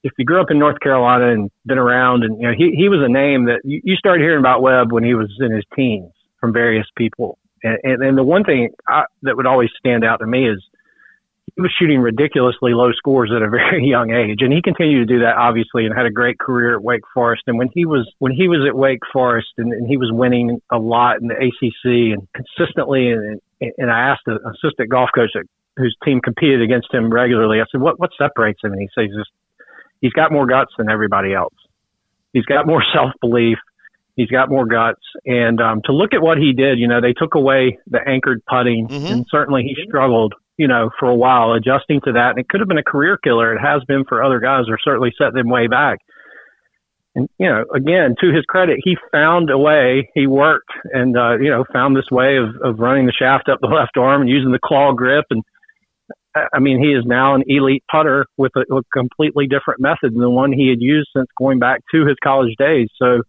[0.04, 2.88] if you grew up in North Carolina and been around, and you know, he he
[2.88, 5.64] was a name that you, you started hearing about Webb when he was in his
[5.74, 7.38] teens from various people.
[7.62, 10.62] And, and, and the one thing I, that would always stand out to me is
[11.56, 15.14] he was shooting ridiculously low scores at a very young age, and he continued to
[15.14, 17.42] do that obviously, and had a great career at Wake Forest.
[17.46, 20.60] And when he was when he was at Wake Forest, and, and he was winning
[20.70, 25.30] a lot in the ACC and consistently, and, and I asked the assistant golf coach
[25.34, 25.44] that,
[25.76, 29.10] whose team competed against him regularly, I said, "What what separates him?" And he says,
[30.00, 31.54] he's got more guts than everybody else.
[32.32, 33.58] He's got more self belief."
[34.18, 35.00] He's got more guts.
[35.24, 38.42] And um, to look at what he did, you know, they took away the anchored
[38.50, 39.06] putting, mm-hmm.
[39.06, 42.30] and certainly he struggled, you know, for a while adjusting to that.
[42.30, 43.54] And it could have been a career killer.
[43.54, 46.00] It has been for other guys, or certainly set them way back.
[47.14, 50.10] And you know, again, to his credit, he found a way.
[50.14, 53.60] He worked and uh, you know found this way of of running the shaft up
[53.60, 55.44] the left arm and using the claw grip and
[56.52, 60.20] I mean, he is now an elite putter with a, a, completely different method than
[60.20, 62.88] the one he had used since going back to his college days.
[63.00, 63.22] So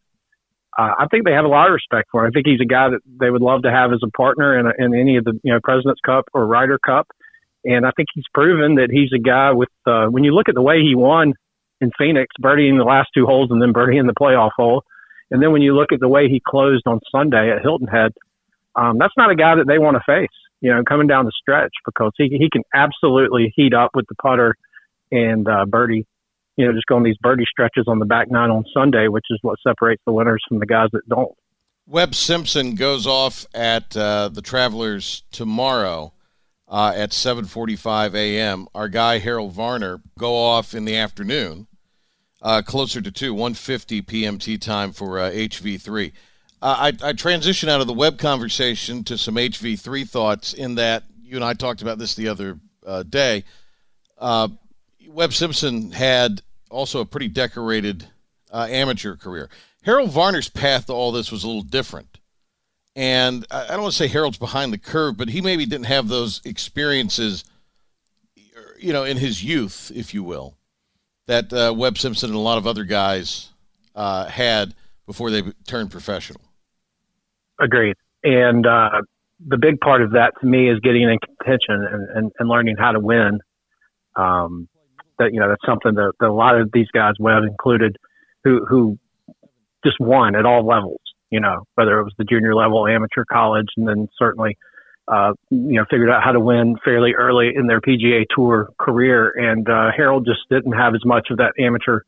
[0.79, 2.29] uh, I think they have a lot of respect for him.
[2.29, 4.65] I think he's a guy that they would love to have as a partner in,
[4.65, 7.07] a, in any of the you know President's Cup or Ryder Cup,
[7.65, 9.69] and I think he's proven that he's a guy with.
[9.85, 11.33] Uh, when you look at the way he won
[11.81, 14.83] in Phoenix, birdieing the last two holes and then birdieing the playoff hole,
[15.31, 18.13] and then when you look at the way he closed on Sunday at Hilton Head,
[18.75, 20.29] um, that's not a guy that they want to face.
[20.61, 24.15] You know, coming down the stretch because he he can absolutely heat up with the
[24.15, 24.55] putter
[25.11, 26.05] and uh, birdie
[26.59, 29.39] you know, just going these birdie stretches on the back nine on Sunday, which is
[29.43, 31.31] what separates the winners from the guys that don't.
[31.87, 36.11] Webb Simpson goes off at uh, the Travelers tomorrow
[36.67, 38.67] uh, at 7:45 a.m.
[38.75, 41.67] Our guy Harold Varner go off in the afternoon,
[42.41, 44.37] uh, closer to two 1:50 p.m.
[44.37, 46.11] tee time for HV3.
[46.61, 50.53] Uh, I, I transition out of the Webb conversation to some HV3 thoughts.
[50.53, 53.45] In that you and I talked about this the other uh, day.
[54.17, 54.49] Uh,
[55.07, 58.07] Webb Simpson had also a pretty decorated
[58.51, 59.49] uh, amateur career.
[59.83, 62.19] Harold Varner's path to all this was a little different.
[62.95, 66.07] And I don't want to say Harold's behind the curve, but he maybe didn't have
[66.07, 67.45] those experiences,
[68.77, 70.57] you know, in his youth, if you will,
[71.27, 73.49] that uh, Webb Simpson and a lot of other guys
[73.95, 76.41] uh, had before they turned professional.
[77.59, 77.95] Agreed.
[78.23, 79.01] And uh,
[79.47, 82.75] the big part of that to me is getting in contention and, and, and learning
[82.77, 83.39] how to win.
[84.15, 84.67] Um,
[85.19, 87.97] that you know that's something that, that a lot of these guys, Webb included,
[88.43, 88.97] who who
[89.83, 91.01] just won at all levels.
[91.29, 94.57] You know, whether it was the junior level, amateur, college, and then certainly,
[95.07, 99.29] uh, you know, figured out how to win fairly early in their PGA Tour career.
[99.29, 102.01] And uh, Harold just didn't have as much of that amateur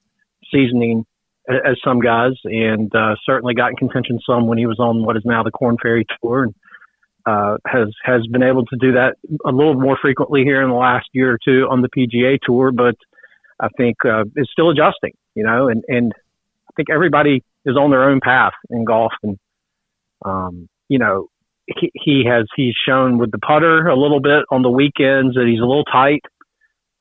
[0.52, 1.06] seasoning
[1.48, 5.06] as, as some guys, and uh, certainly got in contention some when he was on
[5.06, 6.44] what is now the Korn Ferry Tour.
[6.44, 6.56] And,
[7.26, 9.16] uh, has has been able to do that
[9.46, 12.72] a little more frequently here in the last year or two on the PGA Tour,
[12.72, 12.96] but
[13.60, 15.14] I think uh, is still adjusting.
[15.36, 16.14] You know, and and
[16.70, 19.38] I think everybody is on their own path in golf, and
[20.26, 21.28] um, you know,
[21.68, 25.48] he, he has he's shown with the putter a little bit on the weekends that
[25.48, 26.22] he's a little tight.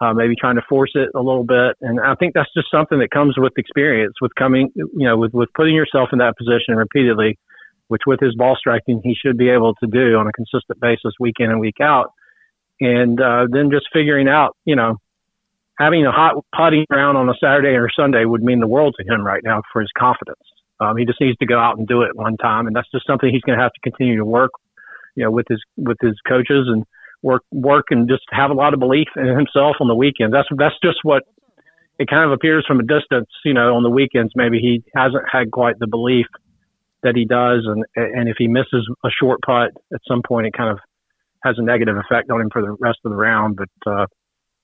[0.03, 1.77] Uh, maybe trying to force it a little bit.
[1.83, 5.35] And I think that's just something that comes with experience, with coming, you know, with,
[5.35, 7.39] with putting yourself in that position repeatedly
[7.91, 11.12] which with his ball striking he should be able to do on a consistent basis
[11.18, 12.12] week in and week out.
[12.80, 14.99] And uh, then just figuring out, you know,
[15.76, 19.12] having a hot putting round on a Saturday or Sunday would mean the world to
[19.12, 20.38] him right now for his confidence.
[20.78, 23.07] Um, he just needs to go out and do it one time, and that's just
[23.09, 24.53] something he's going to have to continue to work,
[25.16, 26.84] you know, with his with his coaches and
[27.22, 30.32] work work and just have a lot of belief in himself on the weekends.
[30.32, 31.24] That's that's just what
[31.99, 33.28] it kind of appears from a distance.
[33.45, 36.26] You know, on the weekends maybe he hasn't had quite the belief
[37.03, 40.53] that he does, and and if he misses a short putt at some point, it
[40.53, 40.78] kind of
[41.42, 43.57] has a negative effect on him for the rest of the round.
[43.57, 44.07] But uh,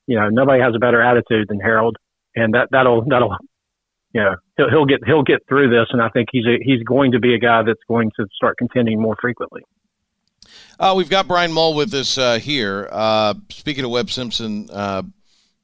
[0.07, 1.97] you know, nobody has a better attitude than Harold,
[2.35, 3.37] and that that'll that'll
[4.13, 6.83] you know he'll he'll get he'll get through this, and I think he's a, he's
[6.83, 9.63] going to be a guy that's going to start contending more frequently.
[10.79, 12.89] Uh, we've got Brian Mull with us uh, here.
[12.93, 15.03] Uh, speaking of Webb Simpson, uh,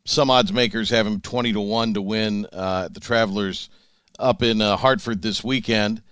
[0.05, 3.69] some odds makers have him 20 to 1 to win uh, the Travelers
[4.19, 6.03] up in uh, Hartford this weekend.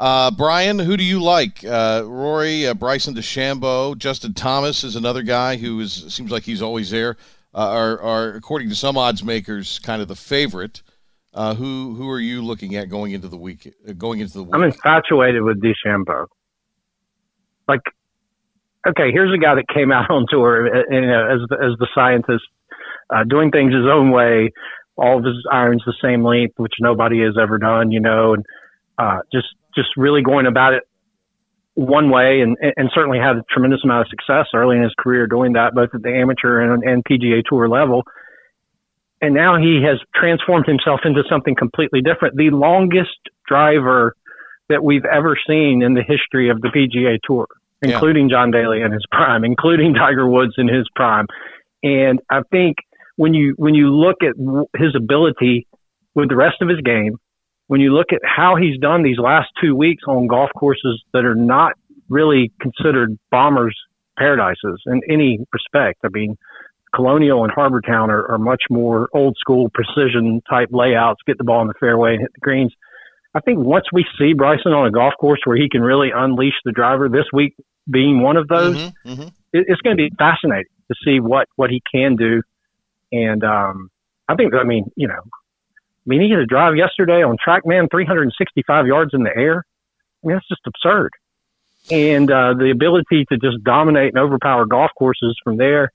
[0.00, 1.62] Uh, Brian, who do you like?
[1.62, 6.62] Uh, Rory, uh, Bryson DeChambeau, Justin Thomas is another guy who is seems like he's
[6.62, 7.18] always there.
[7.52, 10.80] are, are according to some odds makers kind of the favorite.
[11.34, 13.74] who who are you looking at going into the week?
[13.98, 14.54] Going into the week?
[14.54, 16.28] I'm infatuated with DeChambeau.
[17.68, 17.82] Like
[18.88, 21.88] okay, here's a guy that came out on tour you know, as the, as the
[21.94, 22.44] scientist,
[23.10, 24.50] uh, doing things his own way.
[24.96, 28.46] All of his irons the same length, which nobody has ever done, you know, and
[28.98, 30.82] uh, just just really going about it
[31.74, 35.26] one way, and and certainly had a tremendous amount of success early in his career
[35.26, 38.02] doing that, both at the amateur and, and PGA Tour level.
[39.22, 42.36] And now he has transformed himself into something completely different.
[42.36, 44.14] The longest driver
[44.68, 47.46] that we've ever seen in the history of the PGA Tour
[47.82, 48.36] including yeah.
[48.36, 51.26] John Daly in his prime, including Tiger Woods in his prime.
[51.82, 52.76] And I think
[53.16, 54.34] when you when you look at
[54.76, 55.66] his ability
[56.14, 57.16] with the rest of his game,
[57.70, 61.24] when you look at how he's done these last two weeks on golf courses that
[61.24, 61.74] are not
[62.08, 63.78] really considered bombers'
[64.18, 66.00] paradises in any respect.
[66.04, 66.36] I mean,
[66.92, 71.44] Colonial and Harbour Town are, are much more old school precision type layouts, get the
[71.44, 72.74] ball in the fairway and hit the greens.
[73.34, 76.58] I think once we see Bryson on a golf course where he can really unleash
[76.64, 77.54] the driver this week,
[77.88, 79.28] being one of those, mm-hmm, mm-hmm.
[79.52, 82.42] It, it's going to be fascinating to see what what he can do.
[83.12, 83.90] And um,
[84.28, 85.22] I think, I mean, you know,
[86.06, 89.64] I mean, he had a drive yesterday on TrackMan, 365 yards in the air.
[90.22, 91.10] I mean, that's just absurd.
[91.90, 95.90] And uh, the ability to just dominate and overpower golf courses from there.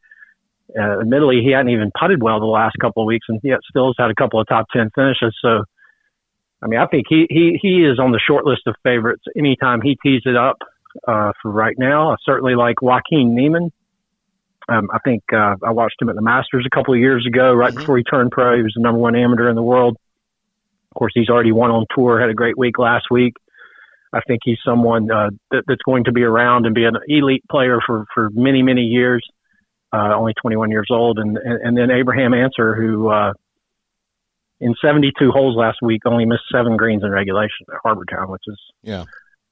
[0.78, 3.88] Uh, admittedly, he hadn't even putted well the last couple of weeks, and yet still
[3.88, 5.36] has had a couple of top ten finishes.
[5.40, 5.64] So,
[6.64, 9.24] I mean, I think he he he is on the short list of favorites.
[9.38, 10.58] Anytime he tees it up,
[11.08, 12.12] uh, for right now.
[12.12, 13.72] I certainly like Joaquin Niemann.
[14.68, 17.54] Um, I think uh, I watched him at the Masters a couple of years ago,
[17.54, 17.80] right mm-hmm.
[17.80, 18.56] before he turned pro.
[18.56, 19.98] He was the number one amateur in the world.
[20.92, 22.20] Of course, he's already won on tour.
[22.20, 23.34] Had a great week last week.
[24.14, 27.44] I think he's someone uh, that, that's going to be around and be an elite
[27.50, 29.26] player for for many many years.
[29.94, 33.34] Uh, only 21 years old, and and, and then Abraham Ancer, who uh,
[34.60, 38.44] in 72 holes last week only missed seven greens in regulation at Harbour Town, which
[38.48, 39.04] is yeah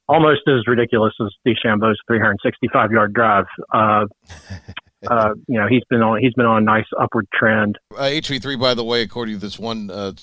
[0.08, 3.46] almost as ridiculous as DeChambeau's 365 yard drive.
[3.74, 4.06] Uh,
[5.08, 7.78] uh, you know, he's been on he's been on a nice upward trend.
[7.96, 10.14] Uh, HV3, by the way, according to this one uh,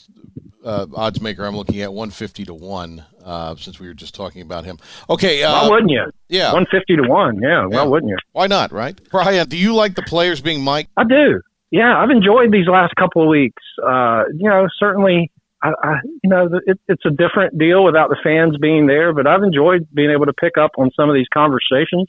[0.64, 3.05] uh, odds maker, I'm looking at 150 to one.
[3.24, 4.78] Uh, since we were just talking about him.
[5.11, 5.43] Okay.
[5.43, 6.05] why wouldn't you?
[6.28, 6.53] Yeah.
[6.55, 7.39] 150 to one.
[7.43, 7.66] Yeah.
[7.66, 8.16] Why wouldn't you?
[8.33, 8.72] Why not?
[8.72, 8.99] Right.
[9.11, 10.89] Brian, do you like the players being Mike?
[10.97, 11.43] I do.
[11.70, 13.62] Yeah, I've enjoyed these last couple of weeks.
[13.78, 15.31] you know, certainly
[15.62, 19.26] I, I you know, it, it's a different deal without the fans being there, but
[19.26, 22.09] I've enjoyed being able to pick up on some of these conversations.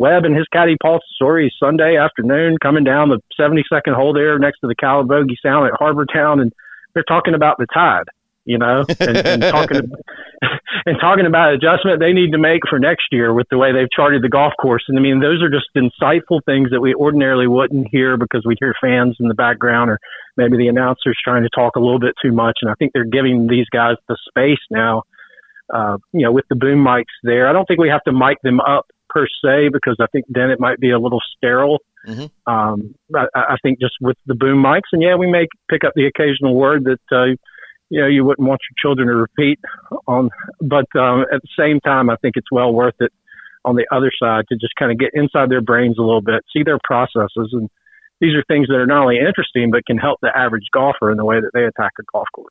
[0.00, 4.60] Webb and his caddy Paul Tesori Sunday afternoon coming down the 72nd hole there next
[4.60, 6.52] to the Calibogue Sound at Harbour Town, and
[6.94, 8.08] they're talking about the tide
[8.44, 10.00] you know, and, and talking about,
[10.86, 13.90] and talking about adjustment they need to make for next year with the way they've
[13.94, 14.82] charted the golf course.
[14.88, 18.58] And I mean, those are just insightful things that we ordinarily wouldn't hear because we'd
[18.60, 19.98] hear fans in the background or
[20.36, 22.58] maybe the announcers trying to talk a little bit too much.
[22.62, 25.02] And I think they're giving these guys the space now.
[25.72, 28.42] Uh, you know, with the boom mics there, I don't think we have to mic
[28.42, 31.78] them up per se because I think then it might be a little sterile.
[32.06, 32.52] Mm-hmm.
[32.52, 35.92] Um, I, I think just with the boom mics, and yeah, we may pick up
[35.94, 37.36] the occasional word that uh,
[37.90, 39.58] you know you wouldn't want your children to repeat
[40.06, 40.30] on
[40.60, 43.12] but um, at the same time i think it's well worth it
[43.64, 46.42] on the other side to just kind of get inside their brains a little bit
[46.52, 47.68] see their processes and
[48.20, 51.18] these are things that are not only interesting but can help the average golfer in
[51.18, 52.48] the way that they attack a golf course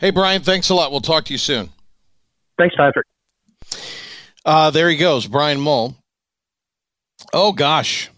[0.00, 1.68] hey brian thanks a lot we'll talk to you soon
[2.58, 3.06] thanks patrick
[4.44, 5.96] uh, there he goes brian mull
[7.32, 8.10] oh gosh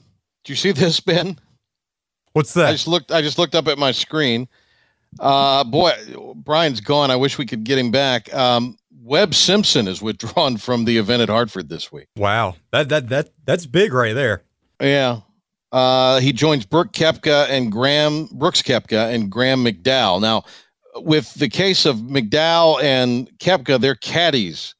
[0.45, 1.39] do you see this ben
[2.33, 4.49] what's that i just looked i just looked up at my screen
[5.21, 5.93] uh, boy,
[6.35, 7.11] Brian's gone.
[7.11, 8.33] I wish we could get him back.
[8.35, 12.09] Um, Webb Simpson is withdrawn from the event at Hartford this week.
[12.17, 14.43] Wow, that that that that's big right there.
[14.81, 15.21] Yeah.
[15.73, 20.21] Uh, he joins Brooke Koepka and Graham Brooks Koepka and Graham McDowell.
[20.21, 20.45] Now,
[20.97, 24.75] with the case of McDowell and Koepka, they're caddies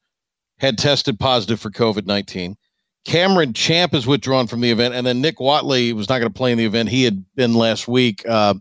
[0.65, 2.57] had tested positive for COVID nineteen.
[3.05, 6.37] Cameron Champ is withdrawn from the event, and then Nick Watney was not going to
[6.37, 6.89] play in the event.
[6.89, 8.27] He had been last week.
[8.27, 8.55] Uh,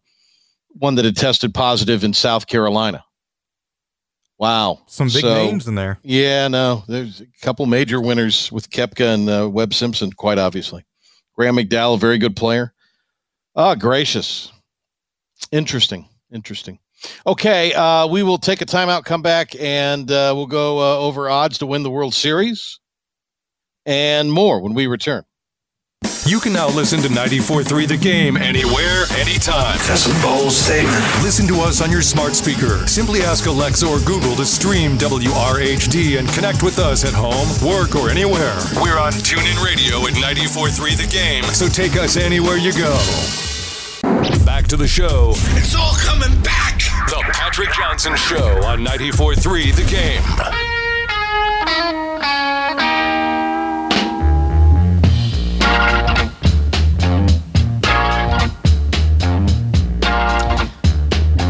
[0.69, 3.05] one that had tested positive in South Carolina.
[4.39, 4.83] Wow.
[4.87, 5.99] Some big so, names in there.
[6.03, 10.85] Yeah, no, there's a couple major winners with Koepka and uh, Webb Simpson, quite obviously.
[11.37, 12.75] Graham McDowell, very good player.
[13.55, 14.53] Oh, gracious.
[15.53, 16.09] Interesting.
[16.33, 16.81] Interesting.
[17.27, 21.29] Okay, uh, we will take a timeout, come back, and uh, we'll go uh, over
[21.29, 22.79] odds to win the World Series.
[23.87, 25.25] and more when we return.
[26.27, 29.77] You can now listen to 94.3 The Game anywhere, anytime.
[29.87, 31.05] That's a bold statement.
[31.23, 32.87] Listen to us on your smart speaker.
[32.87, 37.95] Simply ask Alexa or Google to stream WRHD and connect with us at home, work,
[37.95, 38.57] or anywhere.
[38.81, 42.95] We're on TuneIn Radio at 94.3 The Game, so take us anywhere you go.
[44.47, 45.33] Back to the show.
[45.57, 46.74] It's all coming back.
[47.15, 50.21] The Patrick Johnson Show on 94.3 The Game.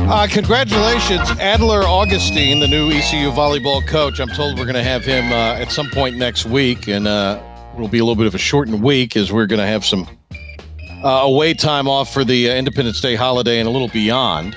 [0.06, 4.20] Uh, congratulations, Adler Augustin, the new ECU volleyball coach.
[4.20, 7.42] I'm told we're going to have him uh, at some point next week, and uh,
[7.74, 10.06] it'll be a little bit of a shortened week as we're going to have some
[11.02, 14.54] uh, away time off for the uh, Independence Day holiday and a little beyond.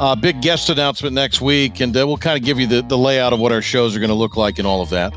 [0.00, 2.96] Uh, big guest announcement next week, and uh, we'll kind of give you the, the
[2.96, 5.12] layout of what our shows are going to look like and all of that.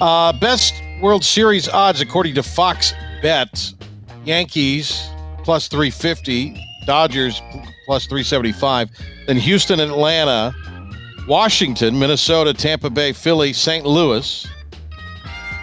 [0.00, 3.72] Uh, best World Series odds according to Fox Bet:
[4.24, 5.10] Yankees
[5.42, 6.56] plus 350,
[6.86, 7.40] Dodgers
[7.86, 8.90] plus 375,
[9.26, 10.54] then Houston, Atlanta,
[11.28, 13.84] Washington, Minnesota, Tampa Bay, Philly, St.
[13.84, 14.46] Louis,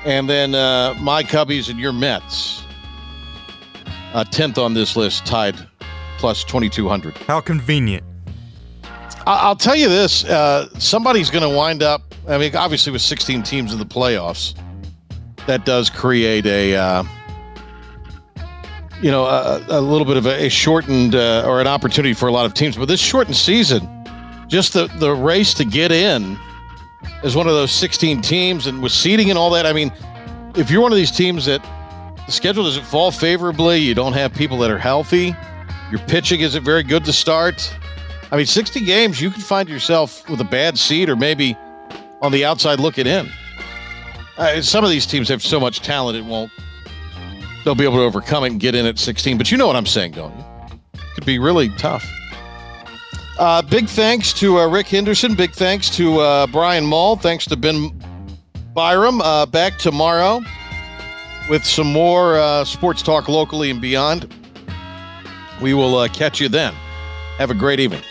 [0.05, 2.63] and then uh, my Cubbies and your Mets.
[4.13, 5.55] Uh, 10th on this list, tied
[6.23, 7.17] plus 2200.
[7.17, 8.01] How convenient.
[9.27, 12.01] I- I'll tell you this: uh, somebody's going to wind up.
[12.29, 14.53] I mean, obviously, with 16 teams in the playoffs,
[15.47, 17.03] that does create a, uh,
[19.01, 22.29] you know, a, a little bit of a, a shortened uh, or an opportunity for
[22.29, 22.77] a lot of teams.
[22.77, 23.85] But this shortened season,
[24.47, 26.39] just the the race to get in,
[27.25, 29.65] is one of those 16 teams, and with seeding and all that.
[29.65, 29.91] I mean,
[30.55, 31.61] if you're one of these teams that
[32.25, 35.35] the schedule doesn't fall favorably, you don't have people that are healthy,
[35.93, 37.71] your pitching isn't very good to start.
[38.31, 41.55] I mean, 60 games, you can find yourself with a bad seed or maybe
[42.19, 43.29] on the outside looking in.
[44.35, 46.51] Uh, some of these teams have so much talent, it won't,
[47.63, 49.37] they'll be able to overcome it and get in at 16.
[49.37, 50.79] But you know what I'm saying, don't you?
[51.13, 52.03] Could be really tough.
[53.37, 55.35] Uh, big thanks to uh, Rick Henderson.
[55.35, 57.17] Big thanks to uh, Brian Mull.
[57.17, 57.91] Thanks to Ben
[58.73, 59.21] Byram.
[59.21, 60.41] Uh, back tomorrow
[61.51, 64.33] with some more uh, sports talk locally and beyond.
[65.63, 66.73] We will uh, catch you then.
[67.37, 68.01] Have a great evening.